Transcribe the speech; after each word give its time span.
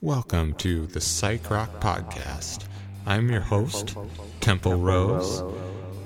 Welcome 0.00 0.54
to 0.58 0.86
the 0.86 1.00
Psych 1.00 1.50
Rock 1.50 1.80
Podcast. 1.80 2.66
I'm 3.04 3.28
your 3.28 3.40
host, 3.40 3.96
Temple 4.38 4.74
Rose. 4.74 5.42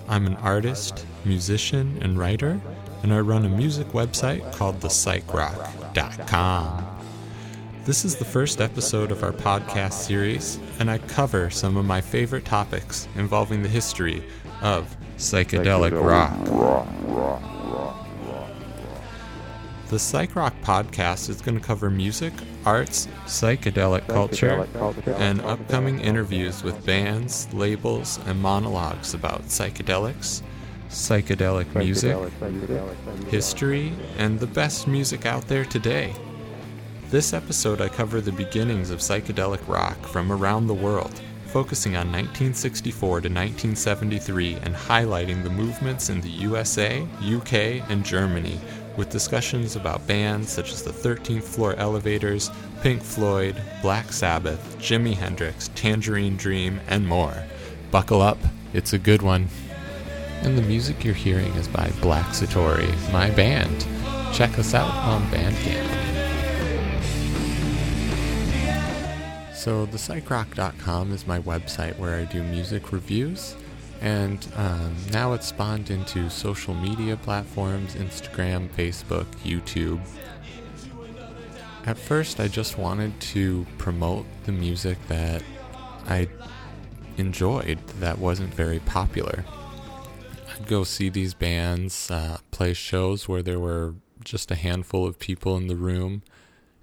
I'm 0.08 0.26
an 0.26 0.36
artist, 0.36 1.04
musician, 1.26 1.98
and 2.00 2.18
writer, 2.18 2.58
and 3.02 3.12
I 3.12 3.20
run 3.20 3.44
a 3.44 3.50
music 3.50 3.88
website 3.88 4.50
called 4.54 4.80
thepsychrock.com. 4.80 6.86
This 7.84 8.06
is 8.06 8.16
the 8.16 8.24
first 8.24 8.62
episode 8.62 9.12
of 9.12 9.22
our 9.22 9.32
podcast 9.32 9.92
series, 9.92 10.58
and 10.78 10.90
I 10.90 10.96
cover 10.96 11.50
some 11.50 11.76
of 11.76 11.84
my 11.84 12.00
favorite 12.00 12.46
topics 12.46 13.06
involving 13.16 13.62
the 13.62 13.68
history 13.68 14.24
of 14.62 14.96
psychedelic 15.18 16.02
rock. 16.02 17.51
The 19.92 19.98
Psych 19.98 20.34
Rock 20.36 20.54
podcast 20.62 21.28
is 21.28 21.42
going 21.42 21.60
to 21.60 21.62
cover 21.62 21.90
music, 21.90 22.32
arts, 22.64 23.08
psychedelic 23.26 24.06
culture, 24.06 24.66
and 25.18 25.42
upcoming 25.42 26.00
interviews 26.00 26.62
with 26.62 26.86
bands, 26.86 27.46
labels, 27.52 28.18
and 28.24 28.40
monologues 28.40 29.12
about 29.12 29.42
psychedelics, 29.48 30.40
psychedelic 30.88 31.74
music, 31.74 32.16
history, 33.28 33.92
and 34.16 34.40
the 34.40 34.46
best 34.46 34.88
music 34.88 35.26
out 35.26 35.46
there 35.48 35.66
today. 35.66 36.14
This 37.10 37.34
episode, 37.34 37.82
I 37.82 37.88
cover 37.90 38.22
the 38.22 38.32
beginnings 38.32 38.88
of 38.88 39.00
psychedelic 39.00 39.68
rock 39.68 40.06
from 40.06 40.32
around 40.32 40.68
the 40.68 40.74
world, 40.74 41.20
focusing 41.48 41.96
on 41.96 42.06
1964 42.06 43.08
to 43.20 43.28
1973 43.28 44.54
and 44.54 44.74
highlighting 44.74 45.44
the 45.44 45.50
movements 45.50 46.08
in 46.08 46.22
the 46.22 46.30
USA, 46.30 47.06
UK, 47.20 47.86
and 47.90 48.06
Germany 48.06 48.58
with 48.96 49.10
discussions 49.10 49.76
about 49.76 50.06
bands 50.06 50.50
such 50.50 50.72
as 50.72 50.82
the 50.82 50.90
13th 50.90 51.44
Floor 51.44 51.74
Elevators, 51.76 52.50
Pink 52.82 53.02
Floyd, 53.02 53.60
Black 53.80 54.12
Sabbath, 54.12 54.76
Jimi 54.78 55.14
Hendrix, 55.14 55.70
Tangerine 55.74 56.36
Dream, 56.36 56.80
and 56.88 57.06
more. 57.06 57.44
Buckle 57.90 58.22
up, 58.22 58.38
it's 58.72 58.92
a 58.92 58.98
good 58.98 59.22
one. 59.22 59.48
And 60.42 60.58
the 60.58 60.62
music 60.62 61.04
you're 61.04 61.14
hearing 61.14 61.52
is 61.54 61.68
by 61.68 61.90
Black 62.00 62.26
Satori, 62.26 62.90
my 63.12 63.30
band. 63.30 63.86
Check 64.34 64.58
us 64.58 64.74
out 64.74 64.90
on 64.90 65.22
Bandcamp. 65.26 65.88
So, 69.54 69.86
the 69.86 69.98
psychrock.com 69.98 71.12
is 71.12 71.26
my 71.26 71.38
website 71.38 71.96
where 71.96 72.16
I 72.16 72.24
do 72.24 72.42
music 72.42 72.90
reviews. 72.92 73.54
And 74.02 74.44
um, 74.56 74.96
now 75.12 75.32
it's 75.32 75.46
spawned 75.46 75.88
into 75.88 76.28
social 76.28 76.74
media 76.74 77.16
platforms 77.16 77.94
Instagram, 77.94 78.68
Facebook, 78.70 79.26
YouTube. 79.44 80.00
At 81.86 81.96
first, 81.96 82.40
I 82.40 82.48
just 82.48 82.78
wanted 82.78 83.18
to 83.20 83.64
promote 83.78 84.26
the 84.44 84.50
music 84.50 84.98
that 85.06 85.44
I 86.08 86.28
enjoyed 87.16 87.78
that 88.00 88.18
wasn't 88.18 88.52
very 88.52 88.80
popular. 88.80 89.44
I'd 90.52 90.66
go 90.66 90.82
see 90.82 91.08
these 91.08 91.32
bands, 91.32 92.10
uh, 92.10 92.38
play 92.50 92.72
shows 92.72 93.28
where 93.28 93.42
there 93.42 93.60
were 93.60 93.94
just 94.24 94.50
a 94.50 94.56
handful 94.56 95.06
of 95.06 95.20
people 95.20 95.56
in 95.56 95.68
the 95.68 95.76
room, 95.76 96.22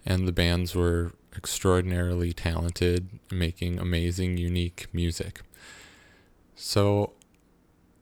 and 0.05 0.25
the 0.25 0.31
bands 0.31 0.73
were 0.73 1.11
extraordinarily 1.35 2.31
talented, 2.31 3.09
making 3.29 3.77
amazing, 3.77 4.37
unique 4.37 4.87
music. 4.93 5.41
So 6.61 7.13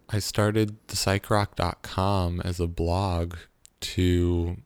I 0.09 0.17
started 0.17 0.77
the 0.87 0.95
psychrock.com 0.95 2.41
as 2.41 2.59
a 2.59 2.65
blog 2.65 3.35
to 3.81 4.57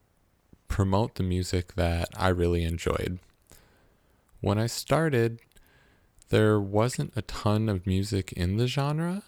promote 0.70 1.16
the 1.16 1.24
music 1.24 1.74
that 1.76 2.08
I 2.16 2.30
really 2.30 2.64
enjoyed. 2.64 3.20
When 4.40 4.58
I 4.58 4.68
started, 4.68 5.42
there 6.30 6.58
wasn't 6.58 7.12
a 7.18 7.22
ton 7.24 7.68
of 7.68 7.86
music 7.86 8.32
in 8.32 8.56
the 8.56 8.66
genre. 8.66 9.24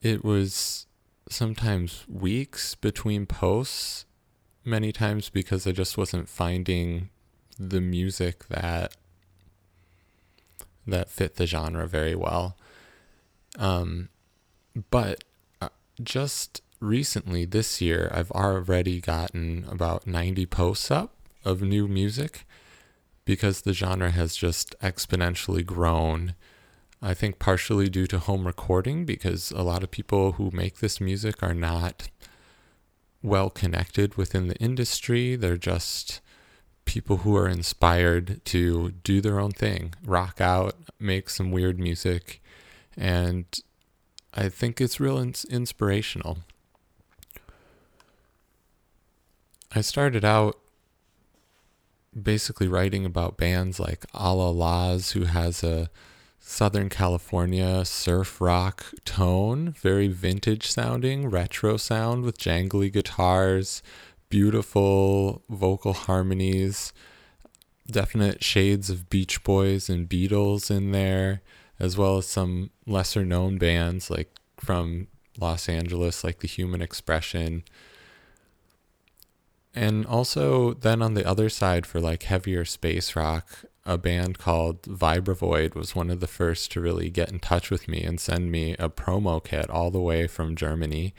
It 0.00 0.24
was 0.24 0.86
sometimes 1.28 2.04
weeks 2.08 2.76
between 2.76 3.26
posts, 3.26 4.04
many 4.64 4.92
times 4.92 5.30
because 5.30 5.66
I 5.66 5.72
just 5.72 5.98
wasn't 5.98 6.28
finding 6.28 7.10
the 7.58 7.80
music 7.80 8.46
that 8.50 8.94
that 10.86 11.10
fit 11.10 11.34
the 11.34 11.46
genre 11.46 11.88
very 11.88 12.14
well. 12.14 12.56
Um, 13.58 14.08
but 14.90 15.24
uh, 15.60 15.68
just 16.02 16.62
recently 16.80 17.44
this 17.44 17.80
year, 17.80 18.10
I've 18.12 18.30
already 18.30 19.00
gotten 19.00 19.66
about 19.70 20.06
90 20.06 20.46
posts 20.46 20.90
up 20.90 21.14
of 21.44 21.62
new 21.62 21.88
music 21.88 22.46
because 23.24 23.62
the 23.62 23.72
genre 23.72 24.10
has 24.10 24.36
just 24.36 24.74
exponentially 24.80 25.64
grown. 25.64 26.34
I 27.00 27.14
think 27.14 27.38
partially 27.38 27.88
due 27.88 28.06
to 28.08 28.18
home 28.18 28.46
recording, 28.46 29.04
because 29.04 29.50
a 29.50 29.62
lot 29.62 29.82
of 29.82 29.90
people 29.90 30.32
who 30.32 30.50
make 30.52 30.78
this 30.78 31.00
music 31.00 31.42
are 31.42 31.54
not 31.54 32.08
well 33.22 33.50
connected 33.50 34.16
within 34.16 34.48
the 34.48 34.56
industry. 34.56 35.36
They're 35.36 35.56
just 35.56 36.20
people 36.84 37.18
who 37.18 37.36
are 37.36 37.48
inspired 37.48 38.44
to 38.46 38.90
do 39.04 39.20
their 39.20 39.38
own 39.38 39.52
thing, 39.52 39.94
rock 40.04 40.40
out, 40.40 40.74
make 40.98 41.30
some 41.30 41.52
weird 41.52 41.78
music, 41.78 42.41
and 42.96 43.46
I 44.34 44.48
think 44.48 44.80
it's 44.80 45.00
real 45.00 45.18
ins- 45.18 45.44
inspirational. 45.44 46.38
I 49.74 49.80
started 49.80 50.24
out 50.24 50.58
basically 52.20 52.68
writing 52.68 53.06
about 53.06 53.38
bands 53.38 53.80
like 53.80 54.04
Allah-Las, 54.12 55.12
who 55.12 55.24
has 55.24 55.64
a 55.64 55.90
Southern 56.38 56.88
California 56.88 57.84
surf 57.84 58.40
rock 58.40 58.86
tone, 59.04 59.70
very 59.70 60.08
vintage 60.08 60.66
sounding, 60.66 61.30
retro 61.30 61.76
sound 61.76 62.24
with 62.24 62.38
jangly 62.38 62.92
guitars, 62.92 63.82
beautiful 64.28 65.42
vocal 65.48 65.92
harmonies, 65.92 66.92
definite 67.90 68.42
shades 68.42 68.90
of 68.90 69.08
Beach 69.08 69.42
Boys 69.44 69.88
and 69.88 70.08
Beatles 70.08 70.70
in 70.70 70.92
there 70.92 71.42
as 71.82 71.98
well 71.98 72.16
as 72.16 72.26
some 72.26 72.70
lesser 72.86 73.24
known 73.24 73.58
bands 73.58 74.08
like 74.08 74.38
from 74.56 75.08
Los 75.38 75.68
Angeles, 75.68 76.22
like 76.22 76.38
the 76.38 76.46
Human 76.46 76.80
Expression. 76.80 77.64
And 79.74 80.06
also, 80.06 80.74
then 80.74 81.02
on 81.02 81.14
the 81.14 81.26
other 81.26 81.48
side, 81.48 81.84
for 81.84 82.00
like 82.00 82.22
heavier 82.22 82.64
space 82.64 83.16
rock, 83.16 83.64
a 83.84 83.98
band 83.98 84.38
called 84.38 84.82
Vibravoid 84.82 85.74
was 85.74 85.96
one 85.96 86.08
of 86.08 86.20
the 86.20 86.28
first 86.28 86.70
to 86.72 86.80
really 86.80 87.10
get 87.10 87.32
in 87.32 87.40
touch 87.40 87.68
with 87.68 87.88
me 87.88 88.04
and 88.04 88.20
send 88.20 88.52
me 88.52 88.74
a 88.74 88.88
promo 88.88 89.42
kit 89.42 89.68
all 89.68 89.90
the 89.90 90.00
way 90.00 90.28
from 90.28 90.54
Germany. 90.54 91.14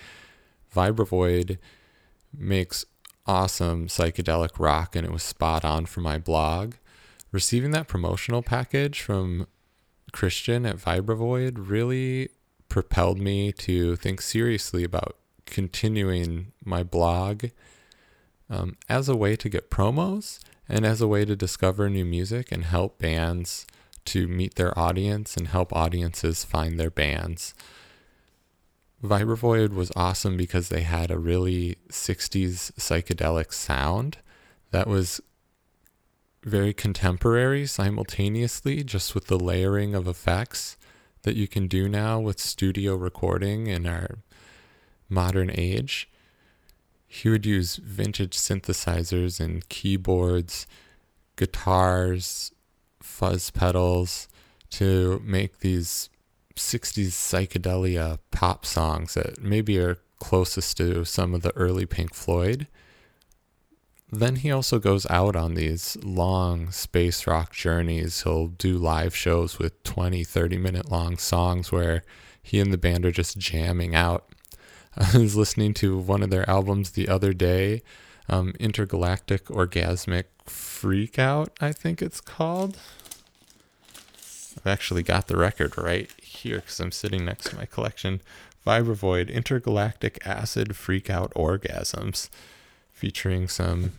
Vibravoid 0.73 1.57
makes 2.33 2.85
awesome 3.25 3.87
psychedelic 3.87 4.59
rock, 4.59 4.95
and 4.95 5.05
it 5.05 5.11
was 5.11 5.23
spot 5.23 5.65
on 5.65 5.85
for 5.87 5.99
my 5.99 6.17
blog. 6.17 6.75
Receiving 7.33 7.71
that 7.71 7.89
promotional 7.89 8.41
package 8.41 9.01
from 9.01 9.47
Christian 10.13 10.65
at 10.65 10.77
Vibravoid 10.77 11.55
really 11.57 12.29
propelled 12.69 13.19
me 13.19 13.51
to 13.51 13.97
think 13.97 14.21
seriously 14.21 14.85
about 14.85 15.17
continuing 15.45 16.53
my 16.63 16.81
blog 16.83 17.47
um, 18.49 18.77
as 18.87 19.09
a 19.09 19.15
way 19.15 19.35
to 19.35 19.49
get 19.49 19.69
promos 19.69 20.39
and 20.69 20.85
as 20.85 21.01
a 21.01 21.07
way 21.07 21.25
to 21.25 21.35
discover 21.35 21.89
new 21.89 22.05
music 22.05 22.51
and 22.51 22.63
help 22.63 22.99
bands 22.99 23.67
to 24.05 24.27
meet 24.27 24.55
their 24.55 24.77
audience 24.77 25.35
and 25.35 25.47
help 25.47 25.73
audiences 25.73 26.43
find 26.43 26.79
their 26.79 26.89
bands. 26.89 27.53
Vibravoid 29.03 29.73
was 29.73 29.91
awesome 29.95 30.37
because 30.37 30.69
they 30.69 30.81
had 30.81 31.11
a 31.11 31.19
really 31.19 31.77
60s 31.89 32.71
psychedelic 32.73 33.51
sound 33.51 34.17
that 34.71 34.87
was 34.87 35.19
very 36.43 36.73
contemporary 36.73 37.65
simultaneously, 37.65 38.83
just 38.83 39.15
with 39.15 39.27
the 39.27 39.39
layering 39.39 39.95
of 39.95 40.07
effects 40.07 40.77
that 41.23 41.35
you 41.35 41.47
can 41.47 41.67
do 41.67 41.87
now 41.87 42.19
with 42.19 42.39
studio 42.39 42.95
recording 42.95 43.67
in 43.67 43.85
our 43.85 44.19
modern 45.09 45.49
age. 45.53 46.09
He 47.07 47.29
would 47.29 47.45
use 47.45 47.77
vintage 47.77 48.35
synthesizers 48.35 49.39
and 49.39 49.67
keyboards, 49.69 50.67
guitars, 51.35 52.51
fuzz 53.01 53.51
pedals 53.51 54.27
to 54.71 55.21
make 55.23 55.59
these 55.59 56.09
60s 56.55 57.07
psychedelia 57.07 58.19
pop 58.31 58.65
songs 58.65 59.13
that 59.13 59.41
maybe 59.41 59.77
are 59.79 59.97
closest 60.19 60.77
to 60.77 61.05
some 61.05 61.33
of 61.33 61.41
the 61.41 61.55
early 61.55 61.85
Pink 61.85 62.13
Floyd 62.13 62.67
then 64.19 64.37
he 64.37 64.51
also 64.51 64.79
goes 64.79 65.05
out 65.09 65.35
on 65.35 65.53
these 65.53 65.97
long 66.03 66.71
space 66.71 67.25
rock 67.25 67.53
journeys. 67.53 68.23
He'll 68.23 68.47
do 68.47 68.77
live 68.77 69.15
shows 69.15 69.59
with 69.59 69.81
20, 69.83 70.23
30 70.23 70.57
minute 70.57 70.91
long 70.91 71.17
songs 71.17 71.71
where 71.71 72.03
he 72.41 72.59
and 72.59 72.73
the 72.73 72.77
band 72.77 73.05
are 73.05 73.11
just 73.11 73.37
jamming 73.37 73.95
out. 73.95 74.27
I 74.97 75.17
was 75.17 75.35
listening 75.35 75.73
to 75.75 75.97
one 75.97 76.21
of 76.21 76.29
their 76.29 76.47
albums 76.49 76.91
the 76.91 77.07
other 77.07 77.33
day, 77.33 77.81
um, 78.29 78.53
Intergalactic 78.59 79.45
Orgasmic 79.45 80.25
Freakout, 80.45 81.49
I 81.61 81.71
think 81.71 82.01
it's 82.01 82.21
called. 82.21 82.77
I've 84.57 84.67
actually 84.67 85.03
got 85.03 85.27
the 85.27 85.37
record 85.37 85.77
right 85.77 86.11
here 86.21 86.57
because 86.57 86.79
I'm 86.79 86.91
sitting 86.91 87.25
next 87.25 87.49
to 87.49 87.55
my 87.55 87.65
collection. 87.65 88.21
Vibravoid 88.65 89.33
Intergalactic 89.33 90.19
Acid 90.25 90.69
Freakout 90.69 91.33
Orgasms, 91.33 92.29
featuring 92.93 93.47
some 93.47 93.93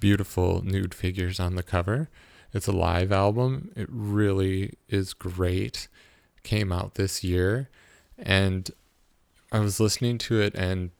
beautiful 0.00 0.62
nude 0.64 0.94
figures 0.94 1.40
on 1.40 1.54
the 1.54 1.62
cover. 1.62 2.08
It's 2.52 2.66
a 2.66 2.72
live 2.72 3.12
album. 3.12 3.70
It 3.76 3.88
really 3.90 4.74
is 4.88 5.12
great. 5.12 5.88
Came 6.42 6.72
out 6.72 6.94
this 6.94 7.22
year. 7.22 7.68
And 8.16 8.70
I 9.52 9.60
was 9.60 9.80
listening 9.80 10.18
to 10.18 10.40
it, 10.40 10.54
and 10.54 10.90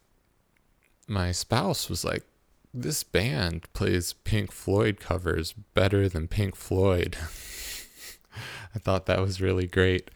my 1.07 1.33
spouse 1.33 1.89
was 1.89 2.05
like, 2.05 2.25
This 2.73 3.03
band 3.03 3.67
plays 3.73 4.13
Pink 4.13 4.53
Floyd 4.53 5.01
covers 5.01 5.53
better 5.53 6.09
than 6.09 6.29
Pink 6.29 6.55
Floyd. 6.55 7.17
I 8.75 8.79
thought 8.79 9.07
that 9.07 9.21
was 9.21 9.41
really 9.41 9.67
great. 9.67 10.11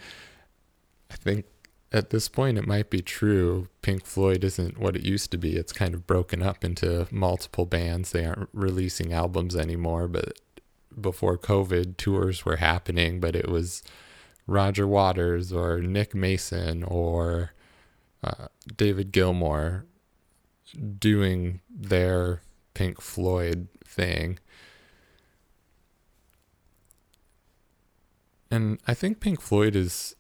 I 1.11 1.17
think 1.17 1.47
at 1.93 2.11
this 2.11 2.29
point 2.29 2.59
it 2.59 2.67
might 2.67 2.91
be 2.91 3.03
true. 3.03 3.69
Pink 3.83 4.05
Floyd 4.05 4.43
isn't 4.45 4.79
what 4.79 4.97
it 4.97 5.03
used 5.03 5.31
to 5.31 5.39
be. 5.39 5.57
It's 5.57 5.73
kind 5.73 5.95
of 5.95 6.07
broken 6.07 6.43
up 6.43 6.65
into 6.65 7.07
multiple 7.11 7.67
bands. 7.67 8.11
They 8.11 8.25
aren't 8.25 8.49
releasing 8.53 9.13
albums 9.13 9.55
anymore, 9.55 10.09
but 10.09 10.41
before 10.99 11.39
COVID, 11.39 11.97
tours 11.97 12.45
were 12.45 12.57
happening, 12.57 13.21
but 13.21 13.37
it 13.37 13.49
was 13.49 13.83
Roger 14.47 14.87
Waters 14.87 15.53
or 15.53 15.81
Nick 15.81 16.15
Mason 16.15 16.83
or 16.83 17.53
uh, 18.25 18.49
David 18.75 19.13
Gilmour 19.13 19.85
doing 20.99 21.61
their 21.69 22.43
Pink 22.75 23.01
Floyd 23.01 23.69
thing. 23.85 24.39
And 28.51 28.79
I 28.87 28.95
think 28.95 29.21
Pink 29.21 29.41
Floyd 29.41 29.75
is 29.75 30.15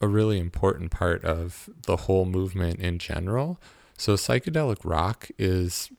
a 0.00 0.08
really 0.08 0.38
important 0.38 0.90
part 0.90 1.24
of 1.24 1.68
the 1.86 1.96
whole 1.96 2.24
movement 2.24 2.80
in 2.80 2.98
general. 2.98 3.60
So, 3.96 4.14
psychedelic 4.14 4.78
rock 4.84 5.28
is 5.38 5.90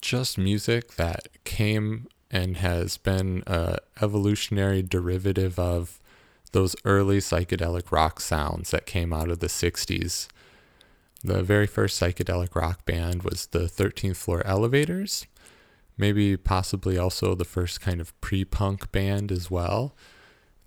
just 0.00 0.38
music 0.38 0.94
that 0.94 1.28
came 1.44 2.08
and 2.30 2.56
has 2.58 2.96
been 2.96 3.42
a 3.46 3.78
evolutionary 4.00 4.82
derivative 4.82 5.58
of 5.58 6.00
those 6.52 6.74
early 6.84 7.18
psychedelic 7.18 7.90
rock 7.92 8.20
sounds 8.20 8.70
that 8.70 8.86
came 8.86 9.12
out 9.12 9.30
of 9.30 9.40
the 9.40 9.46
60s. 9.46 10.28
The 11.22 11.42
very 11.42 11.66
first 11.66 12.00
psychedelic 12.00 12.54
rock 12.54 12.84
band 12.86 13.22
was 13.22 13.46
the 13.46 13.60
13th 13.60 14.16
Floor 14.16 14.46
Elevators, 14.46 15.26
maybe 15.96 16.36
possibly 16.36 16.96
also 16.96 17.34
the 17.34 17.44
first 17.44 17.80
kind 17.80 18.00
of 18.00 18.18
pre 18.20 18.44
punk 18.44 18.90
band 18.92 19.32
as 19.32 19.50
well. 19.50 19.94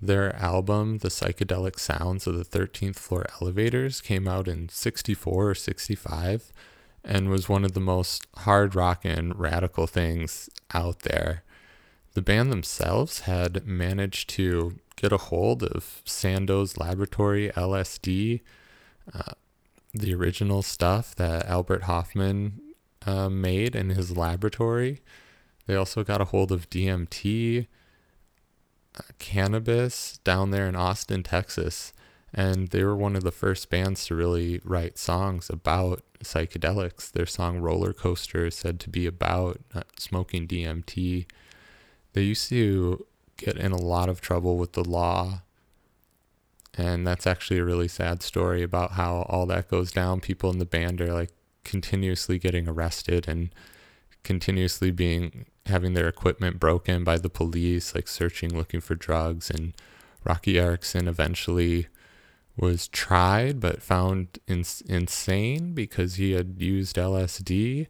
Their 0.02 0.36
album, 0.36 0.98
The 0.98 1.10
Psychedelic 1.10 1.80
Sounds 1.80 2.26
of 2.26 2.36
the 2.36 2.44
13th 2.44 2.96
Floor 2.96 3.26
Elevators, 3.40 4.02
came 4.02 4.28
out 4.28 4.48
in 4.48 4.68
64 4.70 5.50
or 5.50 5.54
65 5.54 6.52
and 7.04 7.30
was 7.30 7.48
one 7.48 7.64
of 7.64 7.74
the 7.74 7.80
most 7.80 8.26
hard 8.38 8.74
rock 8.74 9.06
and 9.06 9.38
radical 9.40 9.86
things 9.86 10.50
out 10.74 11.00
there. 11.00 11.44
The 12.14 12.22
band 12.22 12.52
themselves 12.52 13.22
had 13.22 13.66
managed 13.66 14.30
to 14.32 14.80
get 14.96 15.12
a 15.12 15.18
hold 15.18 15.64
of 15.64 16.02
Sandoz 16.06 16.78
Laboratory 16.78 17.50
LSD, 17.56 18.42
uh, 19.14 19.34
the 19.94 20.14
original 20.14 20.62
stuff 20.62 21.16
that 21.16 21.46
Albert 21.46 21.84
Hofmann 21.84 22.60
uh, 23.06 23.30
made 23.30 23.76
in 23.76 23.92
his 23.92 24.16
laboratory. 24.18 25.02
They 25.68 25.76
also 25.76 26.04
got 26.04 26.22
a 26.22 26.26
hold 26.26 26.52
of 26.52 26.70
DMT 26.70 27.68
cannabis 29.20 30.20
down 30.24 30.52
there 30.52 30.68
in 30.68 30.76
Austin, 30.76 31.24
Texas. 31.24 31.94
And 32.34 32.70
they 32.70 32.84
were 32.84 32.96
one 32.96 33.16
of 33.16 33.24
the 33.24 33.32
first 33.32 33.70
bands 33.70 34.06
to 34.06 34.16
really 34.16 34.62
write 34.64 34.98
songs 34.98 35.50
about 35.50 36.04
psychedelics. 36.24 37.12
Their 37.12 37.26
song 37.26 37.60
Roller 37.60 37.94
Coaster 37.94 38.46
is 38.46 38.56
said 38.56 38.80
to 38.82 38.90
be 38.90 39.06
about 39.06 39.60
uh, 39.74 39.82
smoking 39.98 40.48
DMT. 40.48 41.26
They 42.14 42.22
used 42.22 42.48
to 42.50 43.06
get 43.38 43.58
in 43.58 43.72
a 43.72 43.82
lot 43.82 44.08
of 44.08 44.22
trouble 44.22 44.58
with 44.58 44.74
the 44.74 44.84
law. 44.84 45.42
And 46.78 47.06
that's 47.06 47.28
actually 47.28 47.60
a 47.60 47.66
really 47.66 47.90
sad 47.90 48.24
story 48.24 48.64
about 48.64 48.94
how 48.94 49.26
all 49.28 49.46
that 49.48 49.68
goes 49.68 49.92
down. 49.92 50.22
People 50.22 50.50
in 50.52 50.60
the 50.60 50.66
band 50.66 51.02
are 51.02 51.14
like 51.14 51.32
continuously 51.66 52.40
getting 52.40 52.68
arrested 52.68 53.28
and 53.28 53.54
continuously 54.24 54.92
being 54.92 55.48
having 55.66 55.94
their 55.94 56.08
equipment 56.08 56.60
broken 56.60 57.04
by 57.04 57.18
the 57.18 57.30
police, 57.30 57.94
like 57.94 58.08
searching, 58.08 58.56
looking 58.56 58.82
for 58.82 58.96
drugs. 58.96 59.50
And 59.50 59.74
Roky 60.24 60.60
Erickson 60.60 61.08
eventually 61.08 61.88
was 62.58 62.88
tried 62.88 63.60
but 63.60 63.82
found 63.82 64.40
in, 64.48 64.64
insane 64.88 65.74
because 65.74 66.16
he 66.16 66.32
had 66.32 66.56
used 66.62 66.96
LSD 66.96 67.88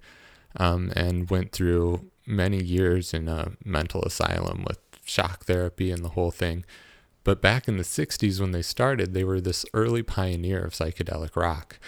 um, 0.56 0.92
and 0.96 1.30
went 1.30 1.52
through 1.52 2.12
many 2.26 2.62
years 2.62 3.14
in 3.14 3.28
a 3.28 3.54
mental 3.66 4.04
asylum 4.04 4.64
with 4.68 4.80
shock 5.04 5.46
therapy 5.46 5.92
and 5.92 6.04
the 6.04 6.10
whole 6.10 6.32
thing. 6.32 6.64
But 7.24 7.42
back 7.42 7.68
in 7.68 7.78
the 7.78 7.84
60s, 7.84 8.40
when 8.40 8.52
they 8.52 8.62
started, 8.62 9.14
they 9.14 9.24
were 9.24 9.42
this 9.42 9.66
early 9.74 10.04
pioneer 10.04 10.64
of 10.64 10.74
psychedelic 10.74 11.36
rock. 11.36 11.80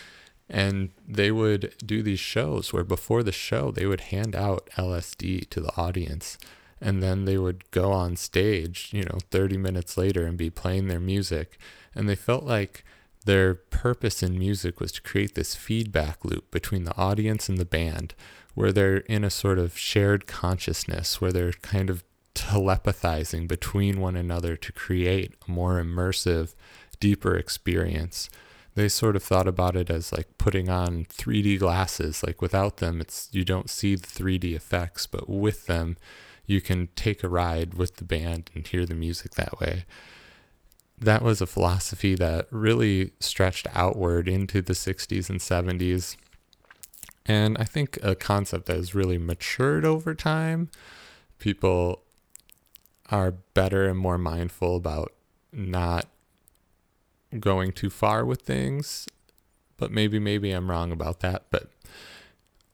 And 0.49 0.91
they 1.07 1.31
would 1.31 1.73
do 1.85 2.03
these 2.03 2.19
shows 2.19 2.73
where 2.73 2.83
before 2.83 3.23
the 3.23 3.31
show, 3.31 3.71
they 3.71 3.85
would 3.85 4.01
hand 4.01 4.35
out 4.35 4.69
LSD 4.77 5.49
to 5.49 5.59
the 5.61 5.75
audience. 5.77 6.37
And 6.81 7.01
then 7.01 7.25
they 7.25 7.37
would 7.37 7.69
go 7.71 7.91
on 7.91 8.17
stage, 8.17 8.89
you 8.91 9.03
know, 9.03 9.19
30 9.31 9.57
minutes 9.57 9.97
later 9.97 10.25
and 10.25 10.37
be 10.37 10.49
playing 10.49 10.87
their 10.87 10.99
music. 10.99 11.57
And 11.95 12.09
they 12.09 12.15
felt 12.15 12.43
like 12.43 12.83
their 13.25 13.55
purpose 13.55 14.21
in 14.21 14.37
music 14.37 14.81
was 14.81 14.91
to 14.93 15.01
create 15.01 15.33
this 15.33 15.55
feedback 15.55 16.25
loop 16.25 16.51
between 16.51 16.83
the 16.83 16.97
audience 16.97 17.47
and 17.47 17.57
the 17.57 17.65
band, 17.65 18.13
where 18.53 18.73
they're 18.73 18.97
in 18.97 19.23
a 19.23 19.29
sort 19.29 19.57
of 19.57 19.77
shared 19.77 20.27
consciousness, 20.27 21.21
where 21.21 21.31
they're 21.31 21.53
kind 21.53 21.89
of 21.89 22.03
telepathizing 22.35 23.47
between 23.47 24.01
one 24.01 24.17
another 24.17 24.57
to 24.57 24.71
create 24.73 25.33
a 25.47 25.51
more 25.51 25.81
immersive, 25.81 26.53
deeper 26.99 27.35
experience 27.35 28.29
they 28.75 28.89
sort 28.89 29.15
of 29.15 29.23
thought 29.23 29.47
about 29.47 29.75
it 29.75 29.89
as 29.89 30.11
like 30.11 30.37
putting 30.37 30.69
on 30.69 31.05
3D 31.05 31.59
glasses. 31.59 32.23
Like 32.23 32.41
without 32.41 32.77
them, 32.77 33.01
it's 33.01 33.29
you 33.31 33.43
don't 33.43 33.69
see 33.69 33.95
the 33.95 34.07
3D 34.07 34.55
effects, 34.55 35.05
but 35.05 35.29
with 35.29 35.67
them, 35.67 35.97
you 36.45 36.59
can 36.59 36.89
take 36.95 37.23
a 37.23 37.29
ride 37.29 37.75
with 37.75 37.97
the 37.97 38.03
band 38.03 38.49
and 38.53 38.65
hear 38.67 38.85
the 38.85 38.95
music 38.95 39.35
that 39.35 39.59
way. 39.59 39.85
That 40.97 41.21
was 41.21 41.41
a 41.41 41.47
philosophy 41.47 42.15
that 42.15 42.47
really 42.49 43.11
stretched 43.19 43.67
outward 43.73 44.27
into 44.27 44.61
the 44.61 44.73
60s 44.73 45.29
and 45.29 45.39
70s. 45.39 46.17
And 47.25 47.57
I 47.57 47.63
think 47.63 47.97
a 48.01 48.15
concept 48.15 48.65
that 48.65 48.75
has 48.75 48.95
really 48.95 49.17
matured 49.17 49.85
over 49.85 50.13
time. 50.13 50.69
People 51.39 52.01
are 53.09 53.31
better 53.31 53.87
and 53.87 53.97
more 53.97 54.17
mindful 54.17 54.75
about 54.75 55.13
not 55.51 56.07
going 57.39 57.71
too 57.71 57.89
far 57.89 58.25
with 58.25 58.41
things, 58.41 59.07
but 59.77 59.91
maybe 59.91 60.19
maybe 60.19 60.51
I'm 60.51 60.69
wrong 60.69 60.91
about 60.91 61.19
that. 61.21 61.45
But 61.49 61.69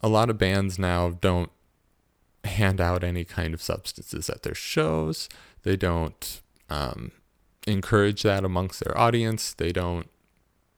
a 0.02 0.08
lot 0.08 0.30
of 0.30 0.38
bands 0.38 0.80
now 0.80 1.10
don't 1.10 1.52
hand 2.44 2.80
out 2.80 3.04
any 3.04 3.26
kind 3.26 3.54
of 3.54 3.62
substances 3.62 4.30
at 4.30 4.44
their 4.44 4.56
shows. 4.56 5.30
They 5.64 5.76
don't 5.76 6.42
um, 6.70 7.12
encourage 7.68 8.24
that 8.24 8.46
amongst 8.46 8.84
their 8.84 8.98
audience. 8.98 9.54
They 9.54 9.72
don't, 9.72 10.10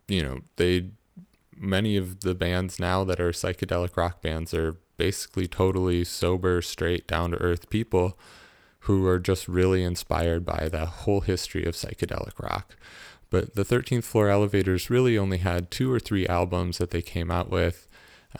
you 0.07 0.23
know, 0.23 0.41
they 0.55 0.89
many 1.55 1.95
of 1.95 2.21
the 2.21 2.33
bands 2.33 2.79
now 2.79 3.03
that 3.03 3.19
are 3.19 3.31
psychedelic 3.31 3.95
rock 3.95 4.21
bands 4.21 4.53
are 4.53 4.77
basically 4.97 5.47
totally 5.47 6.03
sober, 6.03 6.61
straight, 6.61 7.07
down 7.07 7.31
to 7.31 7.37
earth 7.37 7.69
people 7.69 8.17
who 8.85 9.05
are 9.05 9.19
just 9.19 9.47
really 9.47 9.83
inspired 9.83 10.43
by 10.43 10.67
the 10.69 10.85
whole 10.85 11.21
history 11.21 11.65
of 11.65 11.75
psychedelic 11.75 12.39
rock. 12.39 12.75
But 13.31 13.55
the 13.55 13.63
13th 13.63 14.03
Floor 14.03 14.29
Elevators 14.29 14.89
really 14.89 15.17
only 15.17 15.37
had 15.39 15.71
two 15.71 15.91
or 15.91 15.99
three 15.99 16.27
albums 16.27 16.77
that 16.77 16.91
they 16.91 17.01
came 17.01 17.31
out 17.31 17.49
with. 17.49 17.87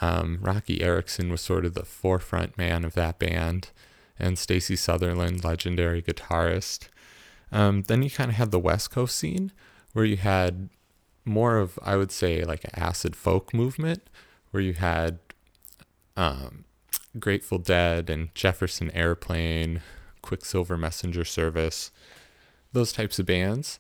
Um, 0.02 0.38
Roky 0.42 0.82
Erickson 0.82 1.32
was 1.32 1.42
sort 1.42 1.66
of 1.66 1.74
the 1.74 1.86
forefront 1.86 2.58
man 2.58 2.86
of 2.86 2.94
that 2.94 3.18
band, 3.18 3.70
and 4.20 4.38
Stacy 4.38 4.76
Sutherland, 4.76 5.44
legendary 5.44 6.02
guitarist. 6.02 6.90
Um, 7.52 7.84
then 7.84 8.04
you 8.04 8.12
kind 8.12 8.30
of 8.30 8.36
had 8.36 8.52
the 8.52 8.60
West 8.60 8.92
Coast 8.92 9.18
scene, 9.18 9.52
where 9.94 10.06
you 10.06 10.18
had 10.18 10.70
more 11.24 11.58
of, 11.58 11.80
I 11.82 11.96
would 11.96 12.12
say, 12.12 12.44
like 12.44 12.66
an 12.66 12.72
acid 12.76 13.16
folk 13.16 13.54
movement, 13.54 14.10
where 14.52 14.62
you 14.62 14.74
had 14.74 15.20
um, 16.18 16.66
Grateful 17.18 17.60
Dead 17.60 18.10
and 18.10 18.34
Jefferson 18.36 18.92
Airplane, 18.92 19.82
Quicksilver 20.22 20.78
Messenger 20.78 21.24
Service, 21.24 21.92
those 22.74 22.92
types 22.92 23.20
of 23.20 23.26
bands 23.26 23.80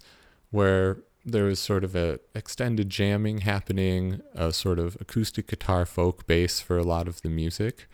where 0.51 0.99
there 1.25 1.45
was 1.45 1.59
sort 1.59 1.83
of 1.83 1.95
a 1.95 2.19
extended 2.35 2.89
jamming 2.89 3.39
happening, 3.39 4.21
a 4.35 4.51
sort 4.51 4.79
of 4.79 4.97
acoustic 4.99 5.47
guitar 5.47 5.85
folk 5.85 6.27
bass 6.27 6.59
for 6.59 6.77
a 6.77 6.83
lot 6.83 7.07
of 7.07 7.21
the 7.21 7.29
music. 7.29 7.87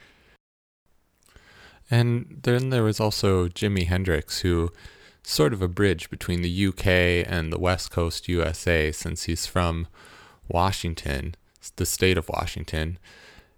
And 1.90 2.40
then 2.44 2.70
there 2.70 2.84
was 2.84 3.00
also 3.00 3.48
Jimi 3.48 3.88
Hendrix, 3.88 4.42
who 4.42 4.72
sort 5.24 5.54
of 5.54 5.62
a 5.62 5.68
bridge 5.68 6.10
between 6.10 6.42
the 6.42 6.68
UK 6.68 6.88
and 7.28 7.52
the 7.52 7.60
West 7.60 7.92
Coast 7.92 8.28
USA, 8.28 8.92
since 8.92 9.24
he's 9.24 9.46
from 9.46 9.88
Washington, 10.48 11.36
the 11.76 11.86
state 11.86 12.18
of 12.18 12.30
Washington. 12.30 12.98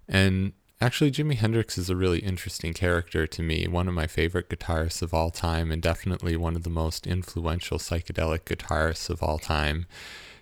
And 0.08 0.52
actually, 0.80 1.10
Jimi 1.10 1.36
Hendrix 1.36 1.76
is 1.78 1.90
a 1.90 1.96
really 1.96 2.20
interesting 2.20 2.72
character 2.72 3.26
to 3.26 3.42
me, 3.42 3.66
one 3.66 3.88
of 3.88 3.94
my 3.94 4.06
favorite 4.06 4.48
guitarists 4.48 5.02
of 5.02 5.12
all 5.14 5.30
time, 5.30 5.70
and 5.70 5.82
definitely 5.82 6.36
one 6.36 6.56
of 6.56 6.62
the 6.62 6.70
most 6.70 7.06
influential 7.06 7.78
psychedelic 7.78 8.40
guitarists 8.40 9.10
of 9.10 9.22
all 9.22 9.38
time. 9.38 9.86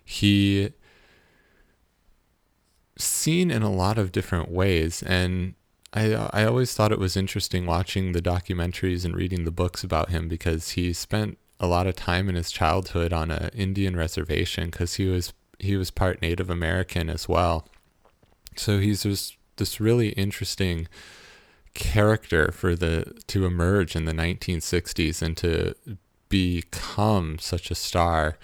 He 0.04 0.72
seen 2.96 3.50
in 3.50 3.62
a 3.62 3.70
lot 3.70 3.96
of 3.96 4.10
different 4.10 4.50
ways 4.50 5.04
and 5.04 5.54
I 5.92 6.12
I 6.32 6.44
always 6.44 6.74
thought 6.74 6.92
it 6.92 6.98
was 6.98 7.16
interesting 7.16 7.64
watching 7.64 8.12
the 8.12 8.20
documentaries 8.20 9.04
and 9.04 9.16
reading 9.16 9.44
the 9.44 9.50
books 9.50 9.82
about 9.84 10.10
him 10.10 10.28
because 10.28 10.70
he 10.70 10.92
spent 10.92 11.38
a 11.60 11.66
lot 11.66 11.86
of 11.86 11.96
time 11.96 12.28
in 12.28 12.34
his 12.34 12.50
childhood 12.50 13.12
on 13.12 13.30
an 13.30 13.50
Indian 13.54 13.96
reservation 13.96 14.66
because 14.66 14.94
he 14.94 15.06
was 15.06 15.32
he 15.58 15.76
was 15.76 15.90
part 15.90 16.22
Native 16.22 16.50
American 16.50 17.08
as 17.08 17.28
well. 17.28 17.66
So 18.56 18.78
he's 18.78 19.02
just 19.02 19.37
this 19.58 19.80
really 19.80 20.10
interesting 20.10 20.88
character 21.74 22.50
for 22.50 22.74
the 22.74 23.14
to 23.28 23.46
emerge 23.46 23.94
in 23.94 24.04
the 24.04 24.12
1960s 24.12 25.22
and 25.22 25.36
to 25.36 25.74
become 26.28 27.38
such 27.38 27.70
a 27.70 27.74
star. 27.74 28.38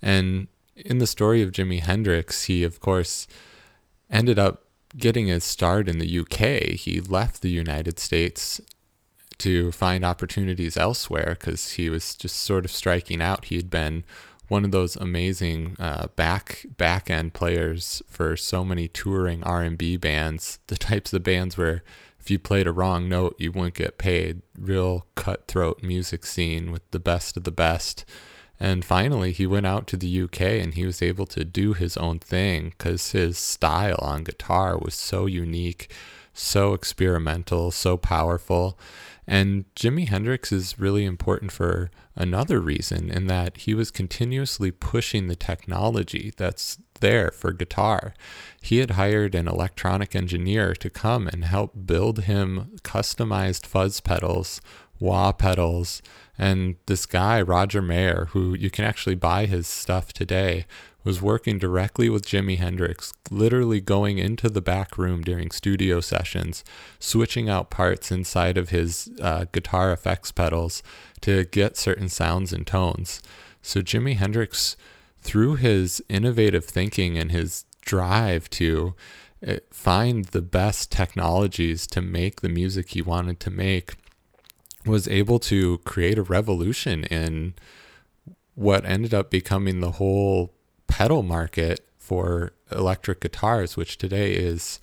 And 0.00 0.48
in 0.74 0.98
the 0.98 1.06
story 1.06 1.42
of 1.42 1.52
Jimi 1.52 1.80
Hendrix, 1.80 2.44
he 2.44 2.64
of 2.64 2.80
course 2.80 3.26
ended 4.10 4.38
up 4.38 4.64
getting 4.96 5.28
his 5.28 5.44
start 5.44 5.88
in 5.88 5.98
the 5.98 6.18
UK. 6.18 6.74
He 6.78 7.00
left 7.00 7.40
the 7.40 7.50
United 7.50 7.98
States 7.98 8.60
to 9.38 9.72
find 9.72 10.04
opportunities 10.04 10.76
elsewhere 10.76 11.36
because 11.38 11.72
he 11.72 11.88
was 11.88 12.14
just 12.14 12.36
sort 12.36 12.64
of 12.64 12.70
striking 12.70 13.20
out. 13.20 13.46
He 13.46 13.56
had 13.56 13.70
been 13.70 14.04
one 14.52 14.66
of 14.66 14.70
those 14.70 14.96
amazing 14.96 15.74
uh, 15.78 16.08
back 16.14 16.66
back 16.76 17.08
end 17.08 17.32
players 17.32 18.02
for 18.06 18.36
so 18.36 18.62
many 18.62 18.86
touring 18.86 19.42
R 19.44 19.62
and 19.62 19.78
B 19.78 19.96
bands, 19.96 20.58
the 20.66 20.76
types 20.76 21.14
of 21.14 21.22
bands 21.22 21.56
where 21.56 21.82
if 22.20 22.30
you 22.30 22.38
played 22.38 22.66
a 22.66 22.72
wrong 22.72 23.08
note, 23.08 23.34
you 23.38 23.50
wouldn't 23.50 23.74
get 23.74 23.96
paid. 23.96 24.42
Real 24.56 25.06
cutthroat 25.14 25.82
music 25.82 26.26
scene 26.26 26.70
with 26.70 26.88
the 26.90 27.00
best 27.00 27.38
of 27.38 27.44
the 27.44 27.50
best. 27.50 28.04
And 28.60 28.84
finally, 28.84 29.32
he 29.32 29.46
went 29.46 29.66
out 29.66 29.86
to 29.88 29.96
the 29.96 30.22
UK 30.22 30.42
and 30.42 30.74
he 30.74 30.84
was 30.84 31.00
able 31.00 31.26
to 31.26 31.44
do 31.44 31.72
his 31.72 31.96
own 31.96 32.18
thing 32.18 32.74
because 32.76 33.12
his 33.12 33.38
style 33.38 33.98
on 34.00 34.22
guitar 34.22 34.76
was 34.76 34.94
so 34.94 35.24
unique, 35.24 35.90
so 36.34 36.74
experimental, 36.74 37.70
so 37.70 37.96
powerful. 37.96 38.78
And 39.26 39.64
Jimi 39.76 40.08
Hendrix 40.08 40.50
is 40.50 40.78
really 40.78 41.04
important 41.04 41.52
for 41.52 41.90
another 42.16 42.60
reason 42.60 43.10
in 43.10 43.28
that 43.28 43.58
he 43.58 43.74
was 43.74 43.90
continuously 43.90 44.70
pushing 44.70 45.28
the 45.28 45.36
technology 45.36 46.32
that's 46.36 46.78
there 47.00 47.30
for 47.30 47.52
guitar. 47.52 48.14
He 48.60 48.78
had 48.78 48.92
hired 48.92 49.34
an 49.34 49.46
electronic 49.46 50.16
engineer 50.16 50.74
to 50.74 50.90
come 50.90 51.28
and 51.28 51.44
help 51.44 51.72
build 51.86 52.24
him 52.24 52.72
customized 52.82 53.66
fuzz 53.66 54.00
pedals, 54.00 54.60
wah 54.98 55.32
pedals, 55.32 56.02
and 56.38 56.76
this 56.86 57.06
guy, 57.06 57.42
Roger 57.42 57.82
Mayer, 57.82 58.28
who 58.30 58.54
you 58.54 58.70
can 58.70 58.84
actually 58.84 59.14
buy 59.14 59.46
his 59.46 59.66
stuff 59.66 60.12
today, 60.12 60.66
was 61.04 61.20
working 61.20 61.58
directly 61.58 62.08
with 62.08 62.26
Jimi 62.26 62.58
Hendrix, 62.58 63.12
literally 63.30 63.80
going 63.80 64.18
into 64.18 64.48
the 64.48 64.60
back 64.60 64.96
room 64.96 65.22
during 65.22 65.50
studio 65.50 66.00
sessions, 66.00 66.62
switching 66.98 67.48
out 67.48 67.70
parts 67.70 68.10
inside 68.10 68.56
of 68.56 68.70
his 68.70 69.10
uh, 69.20 69.46
guitar 69.52 69.92
effects 69.92 70.30
pedals 70.30 70.82
to 71.20 71.44
get 71.44 71.76
certain 71.76 72.08
sounds 72.08 72.52
and 72.52 72.66
tones. 72.66 73.20
So 73.62 73.80
Jimi 73.80 74.16
Hendrix, 74.16 74.76
through 75.20 75.56
his 75.56 76.02
innovative 76.08 76.64
thinking 76.64 77.18
and 77.18 77.32
his 77.32 77.64
drive 77.80 78.48
to 78.50 78.94
uh, 79.46 79.56
find 79.70 80.26
the 80.26 80.42
best 80.42 80.92
technologies 80.92 81.86
to 81.88 82.00
make 82.00 82.40
the 82.40 82.48
music 82.48 82.90
he 82.90 83.02
wanted 83.02 83.40
to 83.40 83.50
make, 83.50 83.94
was 84.86 85.08
able 85.08 85.38
to 85.38 85.78
create 85.78 86.18
a 86.18 86.22
revolution 86.22 87.04
in 87.04 87.54
what 88.54 88.84
ended 88.84 89.14
up 89.14 89.30
becoming 89.30 89.80
the 89.80 89.92
whole 89.92 90.52
pedal 90.92 91.22
market 91.22 91.80
for 91.98 92.52
electric 92.70 93.20
guitars, 93.20 93.78
which 93.78 93.96
today 93.96 94.34
is 94.34 94.78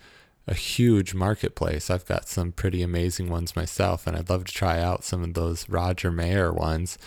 a 0.48 0.56
huge 0.56 1.14
marketplace. 1.14 1.92
I've 1.92 2.08
got 2.08 2.28
some 2.28 2.52
pretty 2.52 2.82
amazing 2.82 3.30
ones 3.30 3.56
myself, 3.56 4.08
and 4.08 4.18
I'd 4.18 4.28
love 4.28 4.46
to 4.46 4.52
try 4.52 4.82
out 4.82 5.04
some 5.04 5.24
of 5.24 5.36
those 5.36 5.70
Roger 5.70 6.12
Mayer 6.12 6.52
ones. 6.52 6.98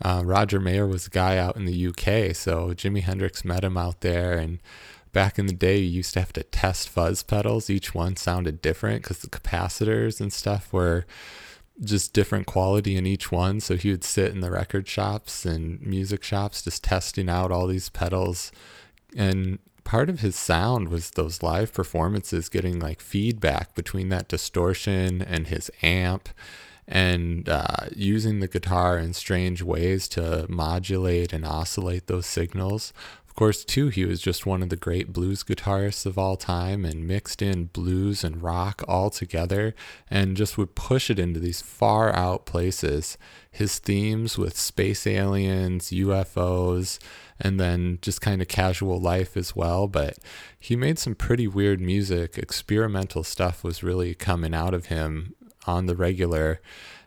Uh, 0.00 0.22
Roger 0.24 0.58
Mayer 0.58 0.86
was 0.86 1.06
a 1.06 1.10
guy 1.10 1.36
out 1.36 1.56
in 1.56 1.66
the 1.66 1.88
UK, 1.88 2.34
so 2.34 2.68
Jimi 2.70 3.02
Hendrix 3.02 3.44
met 3.44 3.64
him 3.64 3.76
out 3.76 4.00
there. 4.00 4.38
And 4.38 4.60
back 5.12 5.38
in 5.38 5.44
the 5.44 5.52
day, 5.52 5.76
you 5.76 5.98
used 5.98 6.14
to 6.14 6.20
have 6.20 6.32
to 6.32 6.42
test 6.42 6.88
fuzz 6.88 7.22
pedals. 7.22 7.68
Each 7.68 7.94
one 7.94 8.16
sounded 8.16 8.62
different 8.62 9.02
because 9.02 9.18
the 9.18 9.28
capacitors 9.28 10.22
and 10.22 10.32
stuff 10.32 10.72
were 10.72 11.04
just 11.82 12.12
different 12.12 12.46
quality 12.46 12.96
in 12.96 13.06
each 13.06 13.30
one. 13.30 13.60
So 13.60 13.76
he 13.76 13.90
would 13.90 14.04
sit 14.04 14.32
in 14.32 14.40
the 14.40 14.50
record 14.50 14.88
shops 14.88 15.44
and 15.44 15.80
music 15.80 16.22
shops 16.22 16.62
just 16.62 16.84
testing 16.84 17.28
out 17.28 17.52
all 17.52 17.66
these 17.66 17.88
pedals. 17.88 18.50
And 19.16 19.58
part 19.84 20.10
of 20.10 20.20
his 20.20 20.36
sound 20.36 20.88
was 20.88 21.12
those 21.12 21.42
live 21.42 21.72
performances 21.72 22.48
getting 22.48 22.78
like 22.78 23.00
feedback 23.00 23.74
between 23.74 24.08
that 24.10 24.28
distortion 24.28 25.22
and 25.22 25.46
his 25.46 25.70
amp 25.82 26.28
and 26.86 27.48
uh, 27.48 27.86
using 27.94 28.40
the 28.40 28.48
guitar 28.48 28.98
in 28.98 29.12
strange 29.12 29.62
ways 29.62 30.08
to 30.08 30.46
modulate 30.48 31.34
and 31.34 31.44
oscillate 31.44 32.06
those 32.06 32.24
signals 32.24 32.94
course, 33.38 33.64
too, 33.64 33.86
he 33.86 34.04
was 34.04 34.20
just 34.20 34.46
one 34.46 34.64
of 34.64 34.68
the 34.68 34.74
great 34.74 35.12
blues 35.12 35.44
guitarists 35.44 36.04
of 36.04 36.18
all 36.18 36.36
time 36.36 36.84
and 36.84 37.06
mixed 37.06 37.40
in 37.40 37.66
blues 37.66 38.24
and 38.24 38.42
rock 38.42 38.82
all 38.88 39.10
together 39.10 39.76
and 40.10 40.36
just 40.36 40.58
would 40.58 40.74
push 40.74 41.08
it 41.08 41.20
into 41.20 41.38
these 41.38 41.62
far 41.62 42.12
out 42.16 42.46
places. 42.46 43.16
His 43.48 43.78
themes 43.78 44.36
with 44.36 44.58
space 44.58 45.06
aliens, 45.06 45.90
UFOs, 45.90 46.98
and 47.38 47.60
then 47.60 48.00
just 48.02 48.20
kind 48.20 48.42
of 48.42 48.48
casual 48.48 49.00
life 49.00 49.36
as 49.36 49.54
well. 49.54 49.86
But 49.86 50.18
he 50.58 50.74
made 50.74 50.98
some 50.98 51.14
pretty 51.14 51.46
weird 51.46 51.80
music. 51.80 52.38
Experimental 52.38 53.22
stuff 53.22 53.62
was 53.62 53.84
really 53.84 54.16
coming 54.16 54.52
out 54.52 54.74
of 54.74 54.86
him 54.86 55.36
on 55.64 55.86
the 55.86 55.94
regular. 55.94 56.60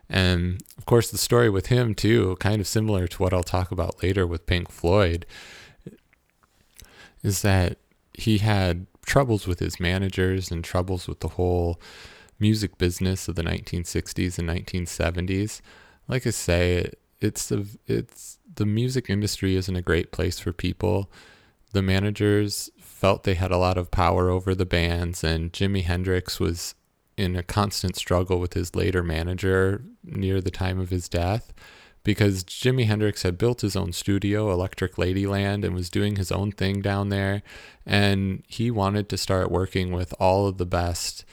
And 0.08 0.62
of 0.78 0.86
course, 0.86 1.10
the 1.10 1.18
story 1.18 1.50
with 1.50 1.66
him, 1.66 1.94
too, 1.94 2.36
kind 2.40 2.58
of 2.58 2.66
similar 2.66 3.06
to 3.06 3.22
what 3.22 3.34
I'll 3.34 3.42
talk 3.42 3.70
about 3.70 4.02
later 4.02 4.26
with 4.26 4.46
Pink 4.46 4.70
Floyd 4.70 5.26
is 7.22 7.42
that 7.42 7.78
he 8.14 8.38
had 8.38 8.86
troubles 9.06 9.46
with 9.46 9.58
his 9.58 9.80
managers 9.80 10.50
and 10.50 10.62
troubles 10.62 11.08
with 11.08 11.20
the 11.20 11.28
whole 11.28 11.80
music 12.38 12.78
business 12.78 13.28
of 13.28 13.36
the 13.36 13.42
1960s 13.42 14.38
and 14.38 14.48
1970s. 14.48 15.60
Like 16.08 16.26
I 16.26 16.30
say, 16.30 16.90
it's 17.20 17.48
the 17.48 17.66
it's 17.86 18.38
the 18.54 18.66
music 18.66 19.08
industry 19.08 19.56
isn't 19.56 19.76
a 19.76 19.82
great 19.82 20.12
place 20.12 20.38
for 20.38 20.52
people. 20.52 21.10
The 21.72 21.82
managers 21.82 22.70
felt 22.78 23.22
they 23.22 23.34
had 23.34 23.50
a 23.50 23.56
lot 23.56 23.78
of 23.78 23.90
power 23.90 24.28
over 24.28 24.54
the 24.54 24.66
bands, 24.66 25.24
and 25.24 25.52
Jimi 25.52 25.84
Hendrix 25.84 26.38
was 26.38 26.74
in 27.16 27.36
a 27.36 27.42
constant 27.42 27.96
struggle 27.96 28.40
with 28.40 28.54
his 28.54 28.74
later 28.74 29.02
manager 29.02 29.84
near 30.04 30.40
the 30.40 30.50
time 30.50 30.78
of 30.78 30.90
his 30.90 31.08
death 31.08 31.52
because 32.04 32.44
Jimi 32.44 32.86
Hendrix 32.86 33.22
had 33.22 33.38
built 33.38 33.60
his 33.60 33.76
own 33.76 33.92
studio, 33.92 34.50
Electric 34.50 34.96
Ladyland, 34.96 35.64
and 35.64 35.74
was 35.74 35.90
doing 35.90 36.16
his 36.16 36.32
own 36.32 36.52
thing 36.52 36.80
down 36.80 37.08
there. 37.08 37.42
And 37.86 38.42
he 38.48 38.70
wanted 38.70 39.08
to 39.08 39.16
start 39.16 39.50
working 39.50 39.92
with 39.92 40.12
all 40.18 40.46
of 40.46 40.58
the 40.58 40.66
best 40.66 41.24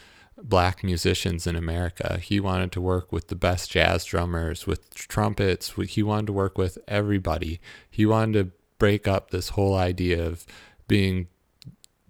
black 0.42 0.84
musicians 0.84 1.48
in 1.48 1.56
America. 1.56 2.20
He 2.22 2.40
wanted 2.40 2.72
to 2.74 2.82
work 2.82 3.12
with 3.12 3.28
the 3.28 3.36
best 3.36 3.72
jazz 3.72 4.06
drummers, 4.06 4.66
with 4.68 4.94
trumpets. 4.94 5.74
He 5.88 6.04
wanted 6.04 6.28
to 6.28 6.34
work 6.34 6.58
with 6.58 6.78
everybody. 6.88 7.60
He 7.90 8.06
wanted 8.06 8.34
to 8.34 8.52
break 8.78 9.08
up 9.08 9.32
this 9.32 9.50
whole 9.50 9.76
idea 9.76 10.26
of 10.26 10.46
being 10.88 11.28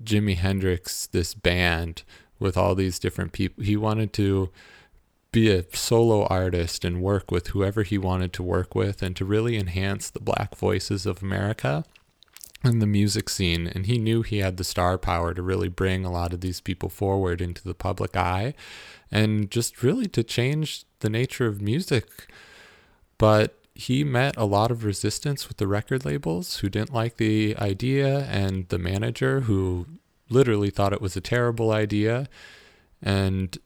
Jimi 0.03 0.35
Hendrix, 0.35 1.07
this 1.07 1.33
band 1.33 2.03
with 2.39 2.55
all 2.55 2.75
these 2.75 2.99
different 2.99 3.31
people. 3.31 3.63
He 3.63 3.75
wanted 3.75 4.13
to 4.13 4.49
be 5.31 5.49
a 5.51 5.63
solo 5.75 6.25
artist 6.25 6.83
and 6.83 7.01
work 7.01 7.31
with 7.31 7.47
whoever 7.47 7.83
he 7.83 7.97
wanted 7.97 8.33
to 8.33 8.43
work 8.43 8.73
with 8.73 9.01
and 9.01 9.15
to 9.15 9.25
really 9.25 9.57
enhance 9.57 10.09
the 10.09 10.19
black 10.19 10.55
voices 10.55 11.05
of 11.05 11.21
America 11.21 11.85
and 12.63 12.81
the 12.81 12.87
music 12.87 13.29
scene. 13.29 13.67
And 13.67 13.85
he 13.85 13.97
knew 13.97 14.21
he 14.21 14.39
had 14.39 14.57
the 14.57 14.63
star 14.63 14.97
power 14.97 15.33
to 15.33 15.41
really 15.41 15.69
bring 15.69 16.03
a 16.03 16.11
lot 16.11 16.33
of 16.33 16.41
these 16.41 16.61
people 16.61 16.89
forward 16.89 17.41
into 17.41 17.63
the 17.63 17.75
public 17.75 18.17
eye 18.17 18.53
and 19.11 19.49
just 19.51 19.83
really 19.83 20.07
to 20.07 20.23
change 20.23 20.83
the 20.99 21.09
nature 21.09 21.45
of 21.45 21.61
music. 21.61 22.31
But 23.17 23.55
he 23.75 24.03
met 24.03 24.35
a 24.35 24.45
lot 24.45 24.71
of 24.71 24.83
resistance 24.83 25.47
with 25.47 25.57
the 25.57 25.67
record 25.67 26.05
labels 26.05 26.57
who 26.57 26.69
didn't 26.69 26.93
like 26.93 27.17
the 27.17 27.55
idea 27.57 28.25
and 28.25 28.67
the 28.69 28.79
manager 28.79 29.41
who 29.41 29.85
literally 30.29 30.69
thought 30.69 30.93
it 30.93 31.01
was 31.01 31.15
a 31.15 31.21
terrible 31.21 31.71
idea. 31.71 32.27
And 33.01 33.57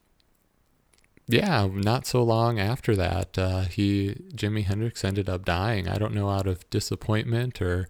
yeah, 1.27 1.67
not 1.71 2.05
so 2.05 2.21
long 2.23 2.59
after 2.59 2.95
that, 2.95 3.37
uh, 3.37 3.61
he 3.61 4.15
Jimi 4.35 4.65
Hendrix 4.65 5.03
ended 5.05 5.29
up 5.29 5.45
dying. 5.45 5.87
I 5.87 5.95
don't 5.97 6.13
know 6.13 6.29
out 6.29 6.47
of 6.47 6.69
disappointment 6.69 7.61
or 7.61 7.87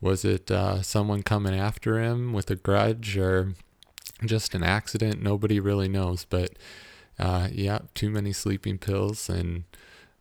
was 0.00 0.24
it 0.24 0.50
uh, 0.50 0.82
someone 0.82 1.22
coming 1.22 1.54
after 1.54 2.00
him 2.00 2.32
with 2.32 2.50
a 2.50 2.56
grudge 2.56 3.16
or 3.16 3.54
just 4.24 4.54
an 4.54 4.64
accident? 4.64 5.22
Nobody 5.22 5.60
really 5.60 5.88
knows. 5.88 6.24
But 6.24 6.50
uh, 7.18 7.48
yeah, 7.52 7.80
too 7.94 8.10
many 8.10 8.32
sleeping 8.32 8.78
pills 8.78 9.28
and. 9.28 9.64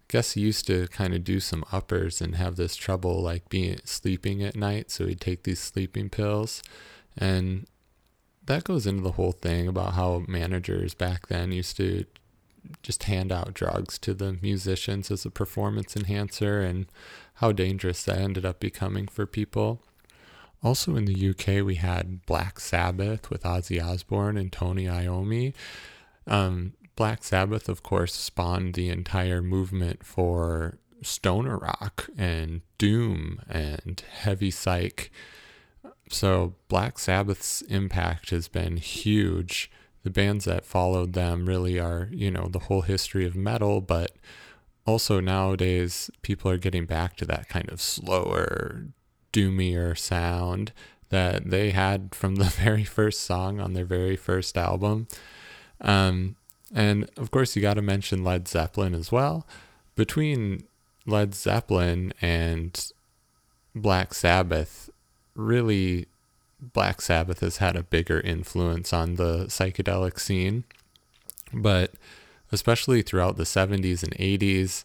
I 0.10 0.12
guess 0.12 0.34
he 0.34 0.42
used 0.42 0.68
to 0.68 0.90
kind 0.90 1.14
of 1.14 1.24
do 1.24 1.40
some 1.40 1.64
uppers 1.72 2.20
and 2.20 2.36
have 2.36 2.58
this 2.58 2.76
trouble 2.76 3.22
like 3.22 3.48
being 3.48 3.80
sleeping 3.86 4.44
at 4.44 4.58
night, 4.58 4.92
so 4.92 5.08
he'd 5.08 5.22
take 5.22 5.44
these 5.44 5.62
sleeping 5.62 6.10
pills, 6.10 6.62
and 7.18 7.66
that 8.46 8.66
goes 8.66 8.86
into 8.86 9.04
the 9.04 9.14
whole 9.14 9.32
thing 9.32 9.70
about 9.70 9.94
how 9.94 10.26
managers 10.28 10.94
back 10.94 11.28
then 11.28 11.54
used 11.54 11.78
to 11.78 12.04
just 12.84 13.04
hand 13.04 13.32
out 13.32 13.54
drugs 13.54 13.98
to 14.00 14.14
the 14.14 14.38
musicians 14.42 15.12
as 15.12 15.26
a 15.26 15.32
performance 15.32 15.96
enhancer 15.96 16.62
and 16.62 16.86
how 17.36 17.52
dangerous 17.52 18.04
that 18.04 18.18
ended 18.18 18.46
up 18.46 18.60
becoming 18.60 19.08
for 19.08 19.26
people. 19.26 19.82
Also 20.64 20.96
in 20.96 21.06
the 21.06 21.30
UK, 21.30 21.66
we 21.66 21.76
had 21.76 22.26
Black 22.26 22.60
Sabbath 22.60 23.30
with 23.30 23.44
Ozzy 23.44 23.84
Osbourne 23.84 24.38
and 24.38 24.52
Tony 24.52 24.86
Iommi. 24.86 25.54
Um, 26.28 26.74
Black 26.96 27.24
Sabbath, 27.24 27.68
of 27.68 27.82
course, 27.82 28.14
spawned 28.14 28.76
the 28.76 28.90
entire 28.90 29.42
movement 29.42 30.06
for 30.06 30.78
stoner 31.02 31.58
rock 31.58 32.10
and 32.16 32.62
doom 32.78 33.42
and 33.50 34.04
heavy 34.20 34.52
psych. 34.52 35.12
So 36.10 36.54
Black 36.68 37.00
Sabbath's 37.00 37.62
impact 37.64 38.30
has 38.30 38.48
been 38.48 38.78
huge 38.78 39.72
the 40.04 40.10
bands 40.10 40.46
that 40.46 40.66
followed 40.66 41.14
them 41.14 41.46
really 41.46 41.80
are, 41.80 42.10
you 42.12 42.32
know, 42.32 42.48
the 42.50 42.60
whole 42.60 42.82
history 42.82 43.26
of 43.26 43.36
metal, 43.36 43.82
but 43.82 44.12
also 44.86 45.20
nowadays 45.20 46.10
people 46.22 46.50
are 46.50 46.58
getting 46.58 46.86
back 46.86 47.16
to 47.18 47.26
that 47.26 47.48
kind 47.50 47.70
of 47.70 47.82
slower, 47.82 48.86
doomier 49.32 49.98
sound 49.98 50.72
that 51.10 51.50
they 51.50 51.72
had 51.72 52.16
from 52.16 52.36
the 52.38 52.46
very 52.46 52.84
first 52.84 53.22
song 53.22 53.60
on 53.60 53.74
their 53.74 53.86
very 53.86 54.16
first 54.16 54.58
album. 54.58 55.08
Um, 55.80 56.36
and 56.74 57.10
of 57.18 57.32
course, 57.32 57.56
you 57.56 57.62
got 57.62 57.76
to 57.76 57.82
mention 57.82 58.24
Led 58.24 58.48
Zeppelin 58.48 58.96
as 58.96 59.12
well. 59.12 59.46
Between 59.96 60.64
Led 61.06 61.36
Zeppelin 61.36 62.14
and 62.22 62.92
Black 63.76 64.14
Sabbath, 64.14 64.90
really 65.36 66.08
Black 66.62 67.02
Sabbath 67.02 67.40
has 67.40 67.58
had 67.58 67.76
a 67.76 67.84
bigger 67.84 68.20
influence 68.20 68.94
on 68.94 69.16
the 69.16 69.46
psychedelic 69.46 70.20
scene. 70.20 70.64
But 71.54 71.94
especially 72.52 73.02
throughout 73.02 73.38
the 73.38 73.44
70s 73.44 74.04
and 74.04 74.14
80s, 74.18 74.84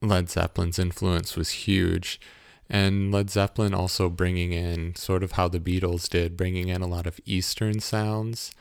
Led 0.00 0.28
Zeppelin's 0.28 0.78
influence 0.78 1.36
was 1.36 1.50
huge. 1.50 2.20
And 2.68 3.12
Led 3.12 3.30
Zeppelin 3.30 3.74
also 3.74 4.08
bringing 4.08 4.52
in 4.52 4.94
sort 4.94 5.22
of 5.22 5.32
how 5.32 5.48
the 5.48 5.60
Beatles 5.60 6.08
did, 6.08 6.36
bringing 6.36 6.68
in 6.68 6.82
a 6.82 6.86
lot 6.86 7.06
of 7.06 7.20
Eastern 7.24 7.80
sounds, 7.80 8.52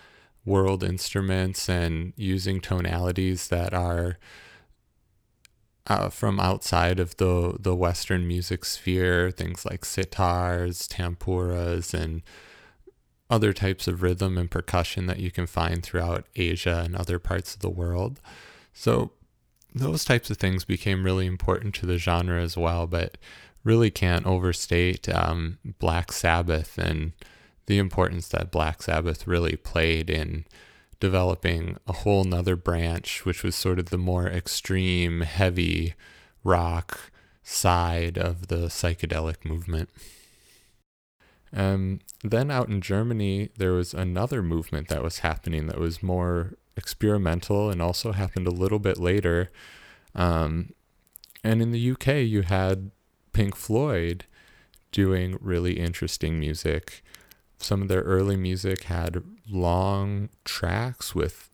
world 0.45 0.83
instruments, 0.83 1.69
and 1.69 2.13
using 2.15 2.61
tonalities 2.61 3.47
that 3.47 3.73
are 3.73 4.17
uh, 5.87 6.09
from 6.09 6.39
outside 6.39 6.99
of 6.99 7.17
the 7.17 7.57
the 7.59 7.75
Western 7.75 8.27
music 8.27 8.65
sphere, 8.65 9.31
things 9.31 9.65
like 9.65 9.81
sitars, 9.81 10.87
tampuras, 10.87 11.93
and 11.93 12.21
other 13.29 13.53
types 13.53 13.87
of 13.87 14.01
rhythm 14.03 14.37
and 14.37 14.51
percussion 14.51 15.07
that 15.07 15.19
you 15.19 15.31
can 15.31 15.47
find 15.47 15.83
throughout 15.83 16.25
Asia 16.35 16.81
and 16.85 16.95
other 16.95 17.17
parts 17.17 17.55
of 17.55 17.61
the 17.61 17.69
world. 17.69 18.19
So 18.73 19.11
those 19.73 20.03
types 20.03 20.29
of 20.29 20.37
things 20.37 20.65
became 20.65 21.05
really 21.05 21.25
important 21.25 21.73
to 21.75 21.85
the 21.85 21.97
genre 21.97 22.41
as 22.41 22.57
well, 22.57 22.87
but 22.87 23.17
really 23.63 23.89
can't 23.89 24.25
overstate 24.25 25.07
um, 25.07 25.59
Black 25.79 26.11
Sabbath 26.11 26.77
and 26.77 27.13
the 27.67 27.77
importance 27.77 28.27
that 28.29 28.51
Black 28.51 28.83
Sabbath 28.83 29.27
really 29.27 29.55
played 29.55 30.09
in 30.09 30.45
developing 31.01 31.75
a 31.87 31.91
whole 31.91 32.23
nother 32.23 32.55
branch, 32.55 33.25
which 33.25 33.43
was 33.43 33.55
sort 33.55 33.79
of 33.79 33.89
the 33.89 33.97
more 33.97 34.27
extreme, 34.27 35.21
heavy 35.21 35.95
rock 36.45 37.11
side 37.43 38.17
of 38.17 38.47
the 38.47 38.67
psychedelic 38.67 39.43
movement. 39.43 39.89
Um, 41.51 41.99
then 42.23 42.49
out 42.49 42.69
in 42.69 42.79
Germany, 42.79 43.49
there 43.57 43.73
was 43.73 43.93
another 43.93 44.41
movement 44.41 44.87
that 44.87 45.03
was 45.03 45.19
happening 45.19 45.67
that 45.67 45.79
was 45.79 46.01
more 46.01 46.53
experimental 46.77 47.69
and 47.69 47.81
also 47.81 48.13
happened 48.13 48.47
a 48.47 48.51
little 48.51 48.79
bit 48.79 48.97
later. 48.97 49.51
Um, 50.15 50.73
and 51.43 51.61
in 51.61 51.71
the 51.71 51.91
UK, 51.91 52.07
you 52.23 52.43
had 52.43 52.91
Pink 53.33 53.55
Floyd 53.55 54.25
doing 54.91 55.37
really 55.41 55.79
interesting 55.79 56.39
music 56.39 57.03
some 57.61 57.81
of 57.81 57.87
their 57.87 58.01
early 58.01 58.35
music 58.35 58.83
had 58.83 59.23
long 59.49 60.29
tracks 60.45 61.13
with 61.15 61.49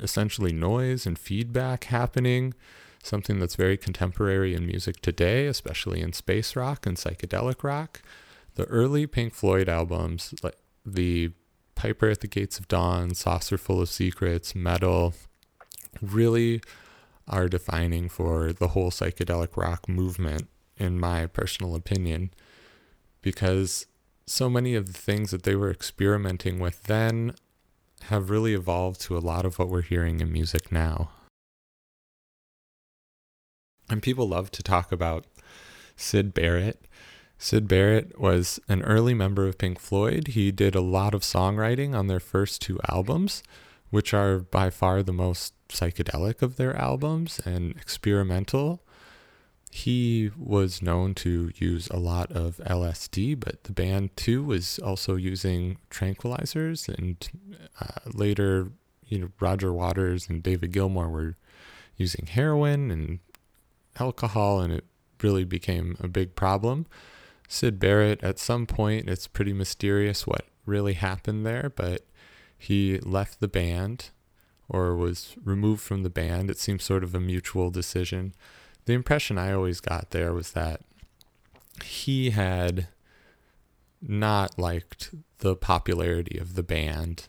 essentially 0.00 0.52
noise 0.52 1.06
and 1.06 1.18
feedback 1.18 1.84
happening, 1.84 2.54
something 3.02 3.38
that's 3.38 3.54
very 3.54 3.76
contemporary 3.76 4.54
in 4.54 4.66
music 4.66 5.00
today, 5.00 5.46
especially 5.46 6.00
in 6.00 6.12
space 6.12 6.56
rock 6.56 6.86
and 6.86 6.96
psychedelic 6.96 7.62
rock. 7.62 8.02
The 8.54 8.64
early 8.64 9.06
Pink 9.06 9.34
Floyd 9.34 9.68
albums, 9.68 10.34
like 10.42 10.56
the 10.84 11.32
Piper 11.74 12.08
at 12.08 12.20
the 12.20 12.28
Gates 12.28 12.58
of 12.58 12.68
Dawn, 12.68 13.14
Saucerful 13.14 13.80
of 13.80 13.88
Secrets, 13.88 14.54
Meddle, 14.54 15.14
really 16.00 16.60
are 17.26 17.48
defining 17.48 18.08
for 18.08 18.52
the 18.52 18.68
whole 18.68 18.90
psychedelic 18.90 19.56
rock 19.56 19.88
movement, 19.88 20.48
in 20.76 20.98
my 20.98 21.26
personal 21.26 21.74
opinion, 21.74 22.30
because 23.22 23.86
so 24.26 24.48
many 24.48 24.74
of 24.74 24.86
the 24.86 24.98
things 24.98 25.30
that 25.30 25.42
they 25.42 25.54
were 25.54 25.70
experimenting 25.70 26.58
with 26.58 26.84
then 26.84 27.34
have 28.04 28.30
really 28.30 28.54
evolved 28.54 29.00
to 29.02 29.16
a 29.16 29.20
lot 29.20 29.44
of 29.44 29.58
what 29.58 29.68
we're 29.68 29.82
hearing 29.82 30.20
in 30.20 30.32
music 30.32 30.70
now. 30.70 31.10
And 33.88 34.02
people 34.02 34.28
love 34.28 34.50
to 34.52 34.62
talk 34.62 34.92
about 34.92 35.26
Syd 35.96 36.32
Barrett. 36.32 36.86
Syd 37.38 37.68
Barrett 37.68 38.18
was 38.18 38.58
an 38.68 38.82
early 38.82 39.12
member 39.12 39.46
of 39.46 39.58
Pink 39.58 39.78
Floyd. 39.78 40.28
He 40.28 40.50
did 40.50 40.74
a 40.74 40.80
lot 40.80 41.14
of 41.14 41.22
songwriting 41.22 41.94
on 41.94 42.06
their 42.06 42.20
first 42.20 42.62
two 42.62 42.78
albums, 42.88 43.42
which 43.90 44.14
are 44.14 44.38
by 44.38 44.70
far 44.70 45.02
the 45.02 45.12
most 45.12 45.54
psychedelic 45.68 46.42
of 46.42 46.56
their 46.56 46.74
albums 46.76 47.40
and 47.44 47.76
experimental 47.76 48.83
he 49.76 50.30
was 50.38 50.82
known 50.82 51.14
to 51.16 51.50
use 51.56 51.88
a 51.88 51.96
lot 51.96 52.30
of 52.30 52.58
LSD, 52.58 53.40
but 53.40 53.64
the 53.64 53.72
band 53.72 54.16
too 54.16 54.44
was 54.44 54.78
also 54.78 55.16
using 55.16 55.78
tranquilizers. 55.90 56.88
And 56.88 57.28
uh, 57.80 58.08
later, 58.14 58.70
you 59.04 59.18
know, 59.18 59.28
Roger 59.40 59.72
Waters 59.72 60.28
and 60.28 60.44
David 60.44 60.70
Gilmour 60.70 61.10
were 61.10 61.34
using 61.96 62.26
heroin 62.26 62.92
and 62.92 63.18
alcohol, 63.98 64.60
and 64.60 64.72
it 64.72 64.84
really 65.20 65.42
became 65.42 65.96
a 65.98 66.06
big 66.06 66.36
problem. 66.36 66.86
Syd 67.48 67.80
Barrett, 67.80 68.22
at 68.22 68.38
some 68.38 68.66
point, 68.66 69.10
it's 69.10 69.26
pretty 69.26 69.52
mysterious 69.52 70.24
what 70.24 70.46
really 70.66 70.94
happened 70.94 71.44
there, 71.44 71.72
but 71.74 72.02
he 72.56 73.00
left 73.00 73.40
the 73.40 73.48
band 73.48 74.10
or 74.68 74.94
was 74.94 75.34
removed 75.42 75.82
from 75.82 76.04
the 76.04 76.10
band. 76.10 76.48
It 76.48 76.58
seems 76.58 76.84
sort 76.84 77.02
of 77.02 77.12
a 77.12 77.20
mutual 77.20 77.72
decision 77.72 78.34
the 78.86 78.92
impression 78.92 79.38
I 79.38 79.52
always 79.52 79.80
got 79.80 80.10
there 80.10 80.32
was 80.32 80.52
that 80.52 80.80
he 81.82 82.30
had 82.30 82.88
not 84.00 84.58
liked 84.58 85.10
the 85.38 85.56
popularity 85.56 86.38
of 86.38 86.54
the 86.54 86.62
band. 86.62 87.28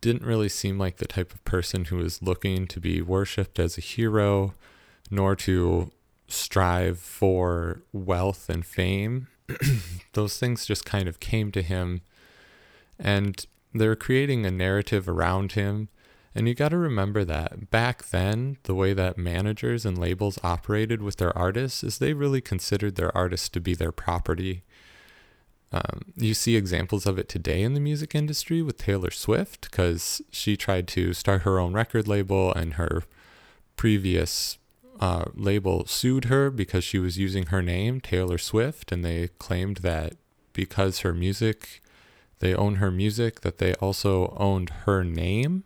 Didn't 0.00 0.24
really 0.26 0.48
seem 0.48 0.78
like 0.78 0.96
the 0.96 1.06
type 1.06 1.32
of 1.32 1.44
person 1.44 1.86
who 1.86 1.96
was 1.96 2.22
looking 2.22 2.66
to 2.68 2.80
be 2.80 3.02
worshipped 3.02 3.58
as 3.58 3.76
a 3.76 3.82
hero, 3.82 4.54
nor 5.10 5.34
to 5.36 5.90
strive 6.28 6.98
for 6.98 7.82
wealth 7.92 8.48
and 8.48 8.64
fame. 8.64 9.28
Those 10.12 10.38
things 10.38 10.66
just 10.66 10.84
kind 10.84 11.08
of 11.08 11.20
came 11.20 11.50
to 11.52 11.62
him, 11.62 12.02
and 12.98 13.44
they 13.74 13.88
were 13.88 13.96
creating 13.96 14.46
a 14.46 14.50
narrative 14.50 15.08
around 15.08 15.52
him 15.52 15.88
and 16.34 16.46
you 16.46 16.54
got 16.54 16.68
to 16.70 16.76
remember 16.76 17.24
that 17.24 17.70
back 17.70 18.10
then, 18.10 18.58
the 18.64 18.74
way 18.74 18.92
that 18.92 19.18
managers 19.18 19.84
and 19.86 19.98
labels 19.98 20.38
operated 20.42 21.02
with 21.02 21.16
their 21.16 21.36
artists 21.36 21.82
is 21.82 21.98
they 21.98 22.12
really 22.12 22.40
considered 22.40 22.96
their 22.96 23.16
artists 23.16 23.48
to 23.50 23.60
be 23.60 23.74
their 23.74 23.92
property. 23.92 24.62
Um, 25.72 26.12
you 26.16 26.34
see 26.34 26.56
examples 26.56 27.06
of 27.06 27.18
it 27.18 27.28
today 27.28 27.62
in 27.62 27.74
the 27.74 27.80
music 27.80 28.14
industry 28.14 28.62
with 28.62 28.78
Taylor 28.78 29.10
Swift 29.10 29.70
because 29.70 30.22
she 30.30 30.56
tried 30.56 30.88
to 30.88 31.12
start 31.12 31.42
her 31.42 31.58
own 31.58 31.72
record 31.72 32.08
label 32.08 32.52
and 32.52 32.74
her 32.74 33.02
previous 33.76 34.58
uh, 35.00 35.26
label 35.34 35.86
sued 35.86 36.24
her 36.26 36.50
because 36.50 36.84
she 36.84 36.98
was 36.98 37.18
using 37.18 37.46
her 37.46 37.62
name, 37.62 38.00
Taylor 38.00 38.38
Swift, 38.38 38.92
and 38.92 39.04
they 39.04 39.28
claimed 39.38 39.78
that 39.78 40.14
because 40.52 41.00
her 41.00 41.12
music, 41.12 41.82
they 42.40 42.54
own 42.54 42.76
her 42.76 42.90
music, 42.90 43.42
that 43.42 43.58
they 43.58 43.74
also 43.74 44.34
owned 44.38 44.70
her 44.86 45.04
name 45.04 45.64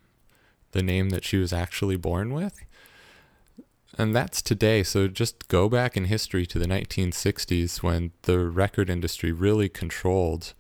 the 0.73 0.83
name 0.83 1.11
that 1.11 1.25
she 1.25 1.37
was 1.37 1.53
actually 1.53 1.97
born 1.97 2.35
with. 2.35 2.65
And 3.99 4.17
that's 4.17 4.41
today. 4.41 4.83
So 4.83 5.07
just 5.07 5.49
go 5.49 5.69
back 5.69 5.97
in 5.97 6.07
history 6.07 6.47
to 6.47 6.59
the 6.59 6.67
1960s 6.67 7.83
when 7.83 8.13
the 8.23 8.39
record 8.41 8.89
industry 8.89 9.33
really 9.33 9.69
controlled 9.69 10.55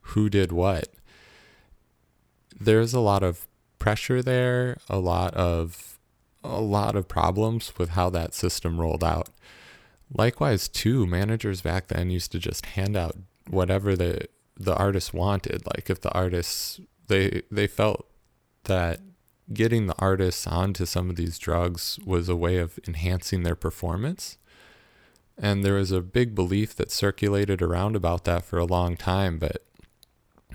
who 0.00 0.30
did 0.30 0.52
what. 0.52 0.88
There's 2.58 2.94
a 2.94 3.00
lot 3.00 3.22
of 3.22 3.46
pressure 3.78 4.22
there, 4.22 4.78
a 4.88 4.98
lot 4.98 5.34
of 5.34 5.98
a 6.44 6.60
lot 6.60 6.96
of 6.96 7.08
problems 7.08 7.72
with 7.78 7.90
how 7.90 8.08
that 8.10 8.32
system 8.32 8.80
rolled 8.80 9.04
out. 9.04 9.28
Likewise, 10.16 10.68
too, 10.68 11.06
managers 11.06 11.60
back 11.60 11.88
then 11.88 12.10
used 12.10 12.32
to 12.32 12.38
just 12.38 12.64
hand 12.66 12.96
out 12.96 13.16
whatever 13.48 13.96
the 13.96 14.26
the 14.56 14.74
artist 14.76 15.12
wanted. 15.12 15.62
Like 15.66 15.90
if 15.90 16.00
the 16.00 16.12
artists 16.12 16.80
they 17.08 17.42
they 17.50 17.66
felt 17.66 18.06
that 18.64 19.00
getting 19.52 19.86
the 19.86 19.94
artists 19.98 20.46
onto 20.46 20.84
some 20.84 21.10
of 21.10 21.16
these 21.16 21.38
drugs 21.38 21.98
was 22.04 22.28
a 22.28 22.36
way 22.36 22.58
of 22.58 22.78
enhancing 22.86 23.42
their 23.42 23.54
performance. 23.54 24.36
And 25.36 25.64
there 25.64 25.74
was 25.74 25.92
a 25.92 26.00
big 26.00 26.34
belief 26.34 26.74
that 26.76 26.90
circulated 26.90 27.62
around 27.62 27.96
about 27.96 28.24
that 28.24 28.44
for 28.44 28.58
a 28.58 28.64
long 28.64 28.96
time, 28.96 29.38
but 29.38 29.62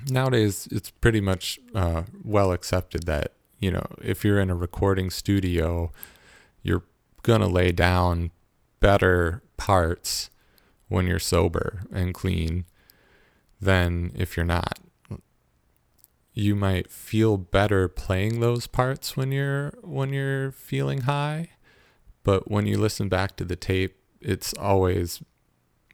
nowadays 0.10 0.68
it's 0.72 0.90
pretty 0.90 1.22
much 1.22 1.60
uh, 1.74 2.04
well 2.24 2.52
accepted 2.52 3.06
that 3.06 3.32
you 3.60 3.72
know 3.72 3.86
if 4.02 4.26
you're 4.26 4.40
in 4.40 4.50
a 4.50 4.56
recording 4.56 5.10
studio, 5.10 5.92
you're 6.62 6.84
gonna 7.22 7.48
lay 7.48 7.72
down 7.72 8.32
better 8.80 9.42
parts 9.56 10.30
when 10.90 11.08
you're 11.08 11.20
sober 11.20 11.84
and 11.94 12.14
clean 12.14 12.66
than 13.62 14.12
if 14.16 14.36
you're 14.36 14.46
not. 14.46 14.80
You 16.34 16.56
might 16.56 16.90
feel 16.90 17.38
better 17.38 17.88
playing 17.88 18.40
those 18.40 18.66
parts 18.66 19.16
when 19.16 19.32
you're 19.32 19.74
when 19.82 20.12
you're 20.14 20.52
feeling 20.52 21.02
high, 21.02 21.50
but 22.24 22.50
when 22.50 22.66
you 22.66 22.78
listen 22.78 23.08
back 23.08 23.36
to 23.38 23.46
the 23.46 23.56
tape, 23.56 23.98
it's 24.20 24.54
always 24.56 25.22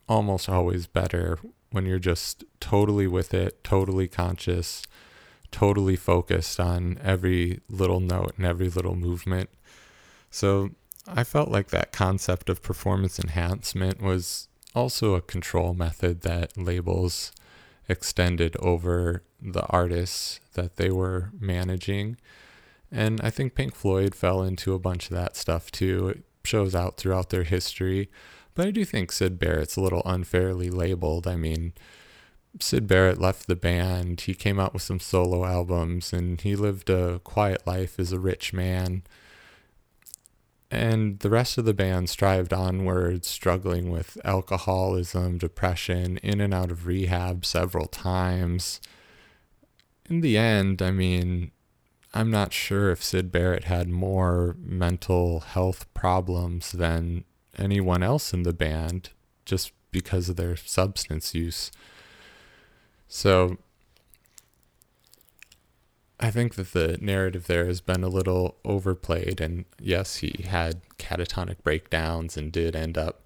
almost 0.07 0.47
always 0.47 0.87
better 0.87 1.39
when 1.71 1.85
you're 1.85 1.99
just 1.99 2.43
totally 2.59 3.05
with 3.05 3.33
it, 3.33 3.63
totally 3.63 4.07
conscious, 4.07 4.81
totally 5.51 5.95
focused 5.95 6.59
on 6.59 6.97
every 7.03 7.59
little 7.69 7.99
note 7.99 8.33
and 8.37 8.45
every 8.45 8.69
little 8.69 8.95
movement. 8.95 9.49
So 10.31 10.71
I 11.07 11.23
felt 11.23 11.49
like 11.49 11.67
that 11.69 11.91
concept 11.91 12.49
of 12.49 12.61
performance 12.61 13.19
enhancement 13.19 14.01
was 14.01 14.47
also 14.73 15.15
a 15.15 15.21
control 15.21 15.73
method 15.73 16.21
that 16.21 16.57
labels 16.57 17.31
extended 17.89 18.55
over 18.57 19.23
the 19.41 19.65
artists 19.67 20.39
that 20.53 20.77
they 20.77 20.89
were 20.89 21.31
managing. 21.39 22.17
And 22.91 23.19
I 23.21 23.29
think 23.29 23.55
Pink 23.55 23.75
Floyd 23.75 24.15
fell 24.15 24.41
into 24.43 24.73
a 24.73 24.79
bunch 24.79 25.09
of 25.09 25.15
that 25.15 25.35
stuff 25.35 25.71
too. 25.71 26.09
It 26.09 26.23
shows 26.43 26.73
out 26.75 26.97
throughout 26.97 27.29
their 27.29 27.43
history. 27.43 28.09
But 28.55 28.67
I 28.67 28.71
do 28.71 28.85
think 28.85 29.11
Syd 29.11 29.39
Barrett's 29.39 29.75
a 29.75 29.81
little 29.81 30.01
unfairly 30.05 30.69
labeled. 30.69 31.27
I 31.27 31.35
mean, 31.35 31.73
Syd 32.59 32.87
Barrett 32.87 33.19
left 33.19 33.47
the 33.47 33.55
band, 33.55 34.21
he 34.21 34.33
came 34.33 34.59
out 34.59 34.73
with 34.73 34.81
some 34.81 34.99
solo 34.99 35.45
albums, 35.45 36.11
and 36.11 36.41
he 36.41 36.55
lived 36.55 36.89
a 36.89 37.19
quiet 37.19 37.65
life 37.67 37.99
as 37.99 38.11
a 38.11 38.19
rich 38.19 38.53
man. 38.53 39.03
And 40.71 41.19
the 41.19 41.29
rest 41.31 41.57
of 41.57 41.65
the 41.65 41.73
band 41.73 42.09
strived 42.09 42.53
onward, 42.53 43.25
struggling 43.25 43.89
with 43.89 44.17
alcoholism, 44.23 45.39
depression, 45.39 46.17
in 46.17 46.39
and 46.39 46.53
out 46.53 46.69
of 46.69 46.85
rehab 46.85 47.43
several 47.43 47.87
times. 47.87 48.79
In 50.09 50.21
the 50.21 50.37
end, 50.37 50.81
I 50.81 50.91
mean, 50.91 51.51
I'm 52.13 52.29
not 52.29 52.53
sure 52.53 52.91
if 52.91 53.03
Syd 53.03 53.31
Barrett 53.31 53.65
had 53.65 53.89
more 53.89 54.55
mental 54.59 55.39
health 55.39 55.91
problems 55.93 56.71
than 56.71 57.23
anyone 57.57 58.03
else 58.03 58.33
in 58.33 58.43
the 58.43 58.53
band 58.53 59.09
just 59.45 59.71
because 59.91 60.29
of 60.29 60.35
their 60.35 60.55
substance 60.55 61.33
use. 61.33 61.71
So 63.07 63.57
I 66.19 66.31
think 66.31 66.55
that 66.55 66.73
the 66.73 66.97
narrative 66.99 67.47
there 67.47 67.65
has 67.65 67.79
been 67.79 68.03
a 68.03 68.09
little 68.09 68.57
overplayed. 68.65 69.39
And 69.39 69.65
yes, 69.79 70.17
he 70.17 70.43
had 70.43 70.81
catatonic 70.97 71.63
breakdowns 71.63 72.35
and 72.35 72.51
did 72.51 72.75
end 72.75 72.97
up 72.97 73.23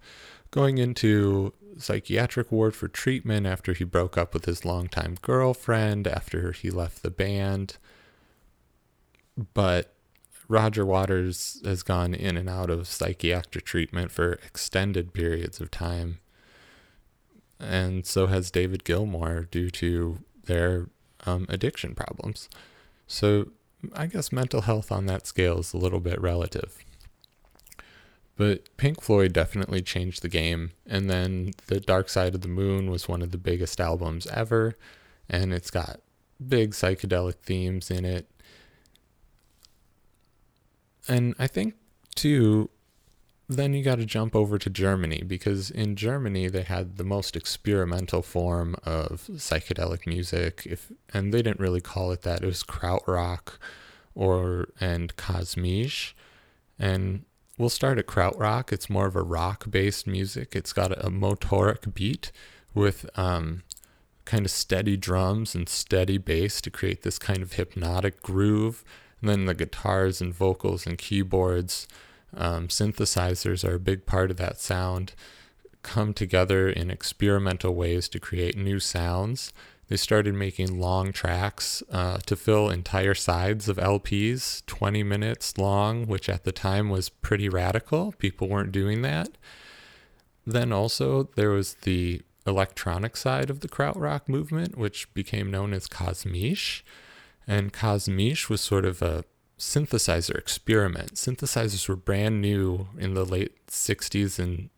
going 0.51 0.77
into 0.77 1.53
psychiatric 1.77 2.51
ward 2.51 2.75
for 2.75 2.87
treatment 2.87 3.47
after 3.47 3.73
he 3.73 3.83
broke 3.83 4.15
up 4.17 4.33
with 4.33 4.45
his 4.45 4.63
longtime 4.63 5.17
girlfriend, 5.23 6.07
after 6.07 6.51
he 6.51 6.69
left 6.69 7.01
the 7.01 7.09
band. 7.09 7.77
But 9.55 9.93
Roger 10.47 10.85
Waters 10.85 11.61
has 11.65 11.81
gone 11.81 12.13
in 12.13 12.37
and 12.37 12.47
out 12.47 12.69
of 12.69 12.87
psychiatric 12.87 13.65
treatment 13.65 14.11
for 14.11 14.33
extended 14.33 15.13
periods 15.13 15.59
of 15.59 15.71
time. 15.71 16.19
And 17.59 18.05
so 18.05 18.27
has 18.27 18.51
David 18.51 18.83
Gilmour 18.83 19.49
due 19.49 19.71
to 19.71 20.19
their 20.45 20.89
um, 21.25 21.47
addiction 21.49 21.95
problems. 21.95 22.49
So 23.07 23.49
I 23.93 24.07
guess 24.07 24.31
mental 24.31 24.61
health 24.61 24.91
on 24.91 25.05
that 25.07 25.27
scale 25.27 25.59
is 25.59 25.73
a 25.73 25.77
little 25.77 25.99
bit 25.99 26.19
relative. 26.21 26.77
But 28.35 28.75
Pink 28.77 29.01
Floyd 29.01 29.33
definitely 29.33 29.81
changed 29.81 30.21
the 30.21 30.29
game. 30.29 30.71
And 30.87 31.09
then 31.09 31.51
The 31.67 31.79
Dark 31.79 32.09
Side 32.09 32.33
of 32.33 32.41
the 32.41 32.47
Moon 32.47 32.89
was 32.89 33.07
one 33.07 33.21
of 33.21 33.31
the 33.31 33.37
biggest 33.37 33.79
albums 33.79 34.25
ever. 34.27 34.75
And 35.29 35.53
it's 35.53 35.69
got 35.69 35.99
big 36.45 36.71
psychedelic 36.71 37.35
themes 37.35 37.91
in 37.91 38.05
it. 38.05 38.27
And 41.07 41.35
I 41.37 41.47
think, 41.47 41.75
too, 42.15 42.69
then 43.55 43.73
you 43.73 43.83
got 43.83 43.97
to 43.97 44.05
jump 44.05 44.35
over 44.35 44.57
to 44.57 44.69
Germany 44.69 45.23
because 45.25 45.69
in 45.69 45.95
Germany 45.95 46.47
they 46.47 46.63
had 46.63 46.97
the 46.97 47.03
most 47.03 47.35
experimental 47.35 48.21
form 48.21 48.75
of 48.83 49.27
psychedelic 49.33 50.05
music 50.05 50.65
if 50.65 50.91
and 51.13 51.33
they 51.33 51.41
didn't 51.41 51.59
really 51.59 51.81
call 51.81 52.11
it 52.11 52.21
that. 52.21 52.41
It 52.43 52.45
was 52.45 52.63
krautrock 52.63 53.57
or 54.15 54.69
and 54.79 55.15
kosmisch 55.15 56.13
and 56.77 57.25
we'll 57.57 57.69
start 57.69 57.97
at 57.97 58.07
krautrock. 58.07 58.71
It's 58.71 58.89
more 58.89 59.07
of 59.07 59.15
a 59.15 59.23
rock 59.23 59.69
based 59.69 60.07
music. 60.07 60.55
It's 60.55 60.73
got 60.73 60.91
a, 60.91 61.07
a 61.07 61.09
motorik 61.09 61.93
beat 61.93 62.31
with 62.73 63.09
um, 63.17 63.63
kind 64.25 64.45
of 64.45 64.51
steady 64.51 64.97
drums 64.97 65.53
and 65.55 65.67
steady 65.67 66.17
bass 66.17 66.61
to 66.61 66.71
create 66.71 67.03
this 67.03 67.19
kind 67.19 67.41
of 67.41 67.53
hypnotic 67.53 68.21
groove. 68.21 68.83
And 69.21 69.29
then 69.29 69.45
the 69.45 69.53
guitars 69.53 70.21
and 70.21 70.33
vocals 70.33 70.85
and 70.85 70.97
keyboards 70.97 71.87
um, 72.35 72.67
synthesizers 72.67 73.67
are 73.67 73.75
a 73.75 73.79
big 73.79 74.05
part 74.05 74.31
of 74.31 74.37
that 74.37 74.59
sound, 74.59 75.13
come 75.81 76.13
together 76.13 76.69
in 76.69 76.89
experimental 76.89 77.75
ways 77.75 78.07
to 78.09 78.19
create 78.19 78.57
new 78.57 78.79
sounds. 78.79 79.53
They 79.89 79.97
started 79.97 80.33
making 80.33 80.79
long 80.79 81.11
tracks 81.11 81.83
uh, 81.91 82.17
to 82.25 82.35
fill 82.35 82.69
entire 82.69 83.13
sides 83.13 83.67
of 83.67 83.77
LPs, 83.77 84.65
20 84.65 85.03
minutes 85.03 85.57
long, 85.57 86.07
which 86.07 86.29
at 86.29 86.45
the 86.45 86.53
time 86.53 86.89
was 86.89 87.09
pretty 87.09 87.49
radical. 87.49 88.13
People 88.17 88.47
weren't 88.47 88.71
doing 88.71 89.01
that. 89.01 89.37
Then 90.47 90.71
also, 90.71 91.29
there 91.35 91.49
was 91.49 91.75
the 91.75 92.21
electronic 92.47 93.15
side 93.15 93.49
of 93.49 93.59
the 93.59 93.69
krautrock 93.69 94.27
movement, 94.27 94.77
which 94.77 95.13
became 95.13 95.51
known 95.51 95.73
as 95.73 95.87
Kosmisch. 95.87 96.81
And 97.45 97.73
Kosmisch 97.73 98.49
was 98.49 98.61
sort 98.61 98.85
of 98.85 99.01
a 99.01 99.25
synthesizer 99.57 100.35
experiment. 100.35 101.15
Synthesizers 101.15 101.87
were 101.87 101.95
brand 101.95 102.41
new 102.41 102.87
in 102.97 103.13
the 103.13 103.25
late 103.25 103.65
60s 103.67 104.39
and 104.39 104.69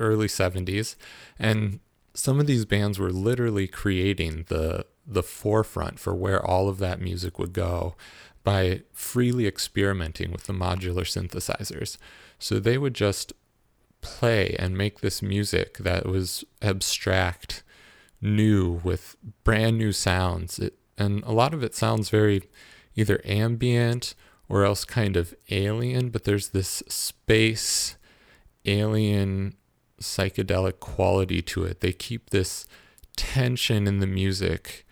early 0.00 0.26
70s, 0.26 0.96
and 1.38 1.80
some 2.14 2.38
of 2.38 2.46
these 2.46 2.64
bands 2.64 2.98
were 2.98 3.10
literally 3.10 3.66
creating 3.66 4.44
the 4.48 4.86
the 5.06 5.22
forefront 5.22 5.98
for 5.98 6.14
where 6.14 6.42
all 6.44 6.68
of 6.68 6.78
that 6.78 7.00
music 7.00 7.38
would 7.38 7.52
go 7.52 7.94
by 8.42 8.82
freely 8.92 9.46
experimenting 9.46 10.30
with 10.30 10.44
the 10.44 10.52
modular 10.52 11.04
synthesizers. 11.04 11.96
So 12.38 12.58
they 12.58 12.78
would 12.78 12.94
just 12.94 13.32
play 14.00 14.54
and 14.58 14.76
make 14.76 15.00
this 15.00 15.22
music 15.22 15.78
that 15.78 16.06
was 16.06 16.44
abstract, 16.62 17.62
new 18.20 18.80
with 18.84 19.16
brand 19.44 19.78
new 19.78 19.92
sounds. 19.92 20.58
It, 20.58 20.78
and 20.96 21.22
a 21.24 21.32
lot 21.32 21.54
of 21.54 21.62
it 21.62 21.74
sounds 21.74 22.10
very 22.10 22.48
either 22.96 23.20
ambient 23.24 24.14
or 24.48 24.64
else 24.64 24.84
kind 24.84 25.16
of 25.16 25.34
alien, 25.50 26.10
but 26.10 26.24
there's 26.24 26.50
this 26.50 26.82
space 26.88 27.96
alien 28.64 29.54
psychedelic 30.00 30.80
quality 30.80 31.42
to 31.42 31.64
it. 31.64 31.80
They 31.80 31.92
keep 31.92 32.30
this 32.30 32.66
tension 33.16 33.86
in 33.86 34.00
the 34.00 34.06
music 34.06 34.86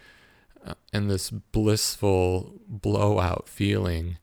uh, 0.64 0.74
and 0.92 1.10
this 1.10 1.30
blissful 1.30 2.54
blowout 2.68 3.48
feeling 3.48 4.18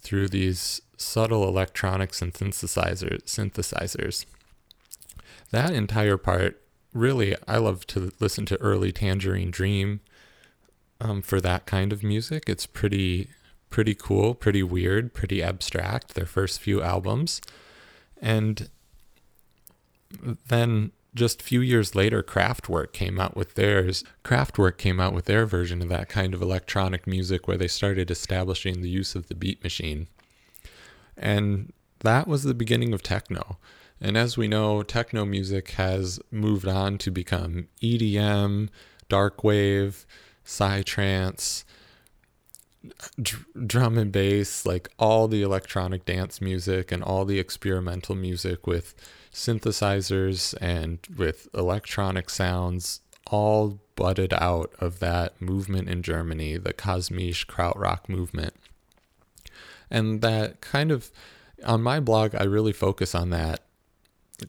through 0.00 0.28
these 0.28 0.80
subtle 0.96 1.46
electronics 1.46 2.22
and 2.22 2.32
synthesizers 2.32 3.24
synthesizers. 3.24 4.24
That 5.50 5.72
entire 5.72 6.16
part 6.16 6.62
really 6.94 7.36
I 7.46 7.58
love 7.58 7.86
to 7.88 8.12
listen 8.18 8.46
to 8.46 8.60
early 8.60 8.92
Tangerine 8.92 9.50
Dream 9.50 10.00
um, 11.00 11.22
for 11.22 11.40
that 11.40 11.66
kind 11.66 11.92
of 11.92 12.02
music. 12.02 12.44
It's 12.48 12.66
pretty 12.66 13.28
pretty 13.70 13.94
cool, 13.94 14.34
pretty 14.34 14.62
weird, 14.62 15.12
pretty 15.12 15.42
abstract, 15.42 16.14
their 16.14 16.26
first 16.26 16.60
few 16.60 16.80
albums. 16.80 17.40
And 18.22 18.70
then 20.48 20.92
just 21.14 21.40
a 21.40 21.44
few 21.44 21.60
years 21.60 21.94
later, 21.94 22.22
Kraftwerk 22.22 22.92
came 22.92 23.18
out 23.18 23.36
with 23.36 23.54
theirs. 23.54 24.04
Kraftwerk 24.24 24.76
came 24.76 25.00
out 25.00 25.12
with 25.12 25.24
their 25.24 25.46
version 25.46 25.82
of 25.82 25.88
that 25.88 26.08
kind 26.08 26.34
of 26.34 26.42
electronic 26.42 27.06
music 27.06 27.48
where 27.48 27.56
they 27.56 27.68
started 27.68 28.10
establishing 28.10 28.82
the 28.82 28.90
use 28.90 29.14
of 29.14 29.28
the 29.28 29.34
beat 29.34 29.62
machine. 29.64 30.06
And 31.16 31.72
that 32.00 32.28
was 32.28 32.42
the 32.44 32.54
beginning 32.54 32.92
of 32.92 33.02
techno. 33.02 33.58
And 34.00 34.16
as 34.16 34.36
we 34.36 34.46
know, 34.46 34.82
techno 34.82 35.24
music 35.24 35.70
has 35.72 36.20
moved 36.30 36.68
on 36.68 36.98
to 36.98 37.10
become 37.10 37.68
EDM, 37.82 38.68
dark 39.08 39.42
wave, 39.42 40.06
psytrance, 40.46 41.64
dr- 43.20 43.46
drum 43.66 43.98
and 43.98 44.12
bass, 44.12 44.64
like 44.64 44.88
all 44.98 45.28
the 45.28 45.42
electronic 45.42 46.04
dance 46.04 46.40
music 46.40 46.92
and 46.92 47.02
all 47.02 47.24
the 47.24 47.38
experimental 47.38 48.14
music 48.14 48.66
with 48.66 48.94
synthesizers 49.32 50.54
and 50.60 51.00
with 51.16 51.48
electronic 51.52 52.30
sounds 52.30 53.00
all 53.26 53.80
budded 53.96 54.32
out 54.34 54.72
of 54.78 55.00
that 55.00 55.40
movement 55.40 55.88
in 55.88 56.02
Germany, 56.02 56.56
the 56.56 56.72
Kosmische 56.72 57.46
Krautrock 57.46 58.08
movement. 58.08 58.54
And 59.90 60.20
that 60.20 60.60
kind 60.60 60.90
of, 60.90 61.10
on 61.64 61.82
my 61.82 62.00
blog, 62.00 62.34
I 62.34 62.44
really 62.44 62.72
focus 62.72 63.14
on 63.14 63.30
that 63.30 63.60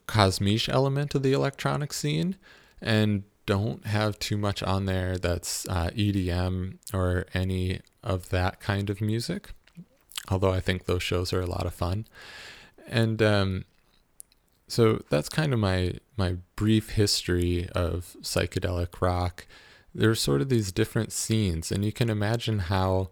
Kosmische 0.07 0.69
element 0.69 1.15
of 1.15 1.23
the 1.23 1.33
electronic 1.33 1.93
scene 1.93 2.35
and 2.81 3.23
don't 3.47 3.87
have 3.87 4.19
too 4.19 4.37
much 4.37 4.61
on 4.61 4.85
there 4.85 5.17
that's 5.17 5.67
uh, 5.69 5.89
EDM 5.95 6.77
or 6.93 7.25
any 7.33 7.81
of 8.03 8.29
that 8.29 8.59
kind 8.59 8.91
of 8.91 9.01
music. 9.01 9.49
Although 10.29 10.51
I 10.51 10.59
think 10.59 10.85
those 10.85 11.01
shows 11.01 11.33
are 11.33 11.41
a 11.41 11.47
lot 11.47 11.65
of 11.65 11.73
fun. 11.73 12.05
And 12.87 13.21
um, 13.23 13.65
so 14.67 15.01
that's 15.09 15.29
kind 15.29 15.53
of 15.53 15.59
my 15.59 15.95
my 16.17 16.37
brief 16.55 16.91
history 16.91 17.69
of 17.73 18.15
psychedelic 18.21 19.01
rock. 19.01 19.47
There's 19.95 20.19
sort 20.19 20.41
of 20.41 20.49
these 20.49 20.71
different 20.71 21.11
scenes, 21.11 21.71
and 21.71 21.83
you 21.83 21.91
can 21.91 22.09
imagine 22.09 22.59
how, 22.59 23.09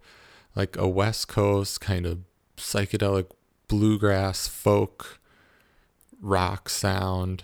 like 0.55 0.77
a 0.77 0.87
West 0.87 1.27
Coast 1.27 1.81
kind 1.81 2.05
of 2.05 2.19
psychedelic 2.57 3.27
bluegrass 3.67 4.47
folk 4.47 5.19
rock 6.21 6.69
sound 6.69 7.43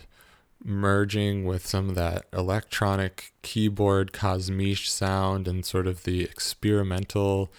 merging 0.64 1.46
with 1.46 1.66
some 1.66 1.90
of 1.90 1.96
that 1.96 2.26
electronic 2.34 3.34
keyboard 3.42 4.12
kosmische 4.14 4.88
sound 4.88 5.48
and 5.48 5.66
sort 5.66 5.88
of 5.88 6.04
the 6.04 6.24
experimental 6.24 7.52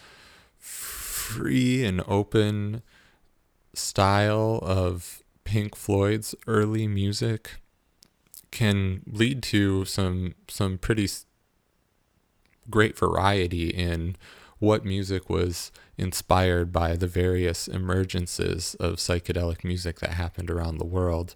free 0.58 1.84
and 1.84 2.02
open 2.06 2.82
style 3.74 4.60
of 4.62 5.22
Pink 5.44 5.74
Floyd's 5.74 6.34
early 6.46 6.86
music 6.86 7.60
can 8.50 9.02
lead 9.06 9.42
to 9.42 9.84
some 9.84 10.34
some 10.48 10.78
pretty 10.78 11.08
great 12.70 12.96
variety 12.96 13.70
in 13.70 14.16
what 14.58 14.84
music 14.84 15.28
was 15.28 15.72
inspired 15.98 16.70
by 16.70 16.94
the 16.94 17.08
various 17.08 17.66
emergences 17.66 18.76
of 18.76 18.96
psychedelic 18.96 19.64
music 19.64 19.98
that 19.98 20.10
happened 20.10 20.50
around 20.50 20.78
the 20.78 20.84
world. 20.84 21.34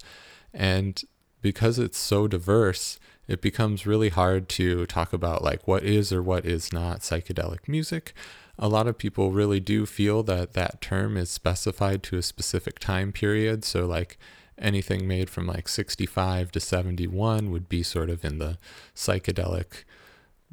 And 0.54 1.02
because 1.46 1.78
it's 1.78 1.96
so 1.96 2.26
diverse, 2.26 2.98
it 3.28 3.40
becomes 3.40 3.86
really 3.86 4.08
hard 4.08 4.48
to 4.48 4.84
talk 4.86 5.12
about 5.12 5.44
like 5.44 5.68
what 5.68 5.84
is 5.84 6.12
or 6.12 6.20
what 6.20 6.44
is 6.44 6.72
not 6.72 7.02
psychedelic 7.02 7.68
music. 7.68 8.12
A 8.58 8.66
lot 8.66 8.88
of 8.88 8.98
people 8.98 9.30
really 9.30 9.60
do 9.60 9.86
feel 9.86 10.24
that 10.24 10.54
that 10.54 10.80
term 10.80 11.16
is 11.16 11.30
specified 11.30 12.02
to 12.02 12.18
a 12.18 12.22
specific 12.22 12.80
time 12.80 13.12
period. 13.12 13.64
So, 13.64 13.86
like 13.86 14.18
anything 14.58 15.06
made 15.06 15.30
from 15.30 15.46
like 15.46 15.68
65 15.68 16.50
to 16.50 16.58
71 16.58 17.52
would 17.52 17.68
be 17.68 17.84
sort 17.84 18.10
of 18.10 18.24
in 18.24 18.38
the 18.38 18.58
psychedelic 18.92 19.84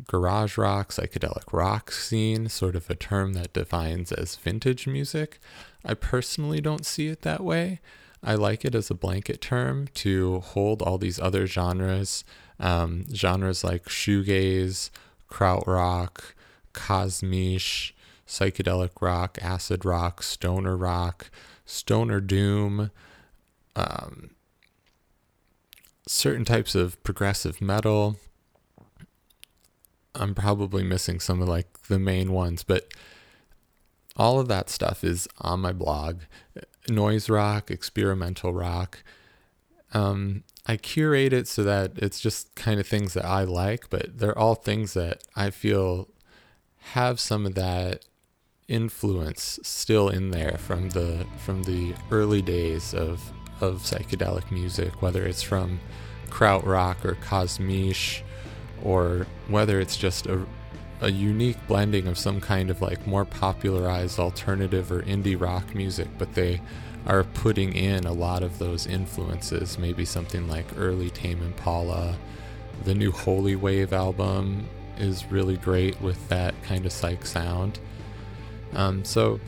garage 0.05 0.59
rock, 0.59 0.91
psychedelic 0.91 1.51
rock 1.51 1.91
scene, 1.91 2.49
sort 2.49 2.75
of 2.75 2.87
a 2.87 2.93
term 2.93 3.33
that 3.33 3.53
defines 3.53 4.11
as 4.11 4.35
vintage 4.35 4.85
music. 4.85 5.39
I 5.83 5.95
personally 5.95 6.61
don't 6.61 6.85
see 6.85 7.07
it 7.07 7.23
that 7.23 7.43
way. 7.43 7.79
I 8.23 8.35
like 8.35 8.63
it 8.63 8.73
as 8.73 8.89
a 8.89 8.95
blanket 8.95 9.41
term 9.41 9.87
to 9.95 10.39
hold 10.39 10.81
all 10.81 10.97
these 10.97 11.19
other 11.19 11.45
genres, 11.45 12.23
um, 12.59 13.05
genres 13.13 13.63
like 13.63 13.85
shoegaze, 13.85 14.89
krautrock, 15.29 16.33
kosmische, 16.73 17.91
psychedelic 18.25 19.01
rock, 19.01 19.37
acid 19.41 19.83
rock, 19.83 20.23
stoner 20.23 20.77
rock, 20.77 21.29
stoner 21.65 22.21
doom, 22.21 22.91
um, 23.75 24.29
certain 26.07 26.45
types 26.45 26.75
of 26.75 27.01
progressive 27.03 27.61
metal. 27.61 28.17
I'm 30.15 30.33
probably 30.33 30.83
missing 30.83 31.19
some 31.19 31.41
of 31.41 31.49
like 31.49 31.83
the 31.87 31.99
main 31.99 32.31
ones, 32.31 32.63
but 32.63 32.87
all 34.15 34.39
of 34.39 34.47
that 34.47 34.69
stuff 34.69 35.03
is 35.03 35.27
on 35.41 35.59
my 35.59 35.73
blog 35.73 36.19
noise 36.89 37.29
rock, 37.29 37.71
experimental 37.71 38.53
rock. 38.53 39.03
Um, 39.93 40.43
I 40.65 40.77
curate 40.77 41.33
it 41.33 41.47
so 41.47 41.63
that 41.63 41.91
it's 41.97 42.19
just 42.19 42.55
kind 42.55 42.79
of 42.79 42.87
things 42.87 43.13
that 43.13 43.25
I 43.25 43.43
like, 43.43 43.89
but 43.89 44.17
they're 44.17 44.37
all 44.37 44.55
things 44.55 44.93
that 44.93 45.23
I 45.35 45.49
feel 45.49 46.09
have 46.93 47.19
some 47.19 47.45
of 47.45 47.55
that 47.55 48.05
influence 48.67 49.59
still 49.61 50.09
in 50.09 50.31
there 50.31 50.57
from 50.57 50.89
the 50.89 51.25
from 51.37 51.63
the 51.63 51.93
early 52.11 52.41
days 52.41 52.93
of 52.93 53.21
of 53.61 53.81
psychedelic 53.81 54.51
music, 54.51 55.01
whether 55.01 55.25
it's 55.25 55.43
from 55.43 55.79
krautrock 56.29 57.05
or 57.05 57.15
kosmische, 57.15 58.21
or 58.81 59.27
whether 59.47 59.79
it's 59.79 59.97
just 59.97 60.25
a 60.27 60.45
a 61.03 61.11
unique 61.11 61.57
blending 61.67 62.07
of 62.07 62.17
some 62.17 62.39
kind 62.39 62.69
of 62.69 62.81
like 62.81 63.05
more 63.05 63.25
popularized 63.25 64.19
alternative 64.19 64.89
or 64.89 65.01
indie 65.03 65.39
rock 65.39 65.75
music, 65.75 66.07
but 66.17 66.33
they 66.33 66.61
are 67.05 67.25
putting 67.25 67.73
in 67.73 68.05
a 68.05 68.13
lot 68.13 68.41
of 68.41 68.57
those 68.57 68.87
influences. 68.87 69.77
Maybe 69.77 70.05
something 70.05 70.47
like 70.47 70.65
early 70.77 71.09
Tame 71.09 71.41
Impala. 71.41 72.17
The 72.85 72.95
new 72.95 73.11
Holy 73.11 73.55
Wave 73.57 73.91
album 73.91 74.69
is 74.97 75.25
really 75.29 75.57
great 75.57 75.99
with 76.01 76.29
that 76.29 76.55
kind 76.63 76.85
of 76.85 76.93
psych 76.93 77.25
sound. 77.25 77.79
Um, 78.73 79.03
so 79.03 79.41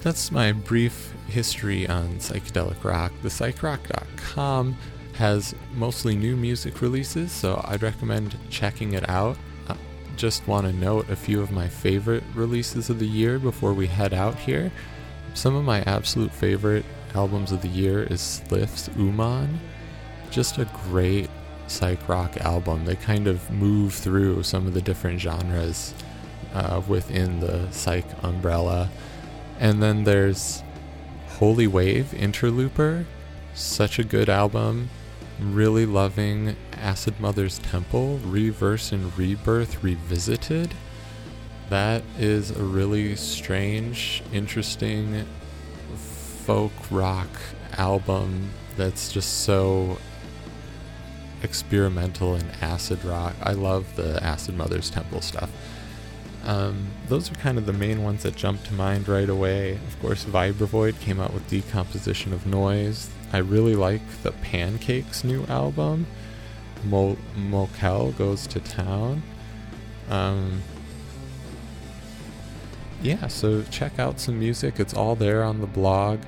that's 0.00 0.32
my 0.32 0.50
brief 0.50 1.14
history 1.28 1.86
on 1.86 2.16
psychedelic 2.16 2.82
rock. 2.82 3.12
The 3.22 3.28
psychrock.com 3.28 4.76
has 5.14 5.54
mostly 5.74 6.16
new 6.16 6.36
music 6.36 6.82
releases, 6.82 7.30
so 7.30 7.62
I'd 7.68 7.82
recommend 7.82 8.36
checking 8.50 8.94
it 8.94 9.08
out 9.08 9.36
just 10.22 10.46
want 10.46 10.64
to 10.64 10.72
note 10.72 11.10
a 11.10 11.16
few 11.16 11.42
of 11.42 11.50
my 11.50 11.66
favorite 11.66 12.22
releases 12.32 12.88
of 12.88 13.00
the 13.00 13.08
year 13.08 13.40
before 13.40 13.74
we 13.74 13.88
head 13.88 14.14
out 14.14 14.38
here. 14.38 14.70
Some 15.34 15.56
of 15.56 15.64
my 15.64 15.82
absolute 15.82 16.30
favorite 16.30 16.84
albums 17.12 17.50
of 17.50 17.60
the 17.60 17.66
year 17.66 18.04
is 18.04 18.20
Spliff's 18.20 18.88
Uman. 18.96 19.58
Just 20.30 20.58
a 20.58 20.68
great 20.84 21.28
psych 21.66 22.08
rock 22.08 22.36
album. 22.36 22.84
They 22.84 22.94
kind 22.94 23.26
of 23.26 23.50
move 23.50 23.94
through 23.94 24.44
some 24.44 24.68
of 24.68 24.74
the 24.74 24.80
different 24.80 25.20
genres 25.20 25.92
uh, 26.54 26.80
within 26.86 27.40
the 27.40 27.68
psych 27.72 28.06
umbrella. 28.22 28.90
And 29.58 29.82
then 29.82 30.04
there's 30.04 30.62
Holy 31.30 31.66
Wave 31.66 32.14
Interloper. 32.14 33.06
Such 33.54 33.98
a 33.98 34.04
good 34.04 34.28
album 34.28 34.88
really 35.40 35.84
loving 35.84 36.54
Acid 36.82 37.18
Mothers 37.20 37.58
Temple, 37.60 38.18
Reverse 38.18 38.92
and 38.92 39.16
Rebirth 39.16 39.82
Revisited. 39.82 40.74
That 41.70 42.02
is 42.18 42.50
a 42.50 42.62
really 42.62 43.16
strange, 43.16 44.22
interesting 44.32 45.24
folk 45.96 46.72
rock 46.90 47.28
album 47.78 48.50
that's 48.76 49.12
just 49.12 49.44
so 49.44 49.96
experimental 51.42 52.34
and 52.34 52.50
acid 52.60 53.04
rock. 53.04 53.34
I 53.42 53.52
love 53.52 53.96
the 53.96 54.22
Acid 54.22 54.56
Mothers 54.56 54.90
Temple 54.90 55.20
stuff. 55.20 55.50
Um, 56.44 56.88
those 57.08 57.30
are 57.30 57.34
kind 57.36 57.56
of 57.56 57.66
the 57.66 57.72
main 57.72 58.02
ones 58.02 58.24
that 58.24 58.34
jump 58.34 58.64
to 58.64 58.74
mind 58.74 59.08
right 59.08 59.28
away. 59.28 59.72
Of 59.72 60.00
course, 60.00 60.24
Vibravoid 60.24 60.98
came 61.00 61.20
out 61.20 61.32
with 61.32 61.48
Decomposition 61.48 62.32
of 62.32 62.46
Noise. 62.46 63.08
I 63.32 63.38
really 63.38 63.76
like 63.76 64.02
the 64.22 64.32
Pancakes 64.32 65.22
new 65.22 65.44
album. 65.44 66.06
Mo- 66.84 67.18
Mokel 67.36 68.16
goes 68.16 68.46
to 68.48 68.60
town. 68.60 69.22
Um, 70.08 70.62
yeah, 73.02 73.26
so 73.26 73.62
check 73.64 73.98
out 73.98 74.20
some 74.20 74.38
music. 74.38 74.78
It's 74.78 74.94
all 74.94 75.16
there 75.16 75.42
on 75.42 75.60
the 75.60 75.66
blog. 75.66 76.20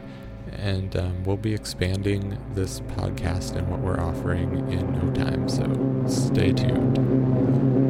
And 0.52 0.94
um, 0.96 1.24
we'll 1.24 1.36
be 1.36 1.54
expanding 1.54 2.38
this 2.54 2.80
podcast 2.80 3.56
and 3.56 3.68
what 3.68 3.80
we're 3.80 4.00
offering 4.00 4.70
in 4.70 4.92
no 4.92 5.12
time. 5.12 5.48
So 5.48 5.64
stay 6.06 6.52
tuned. 6.52 7.83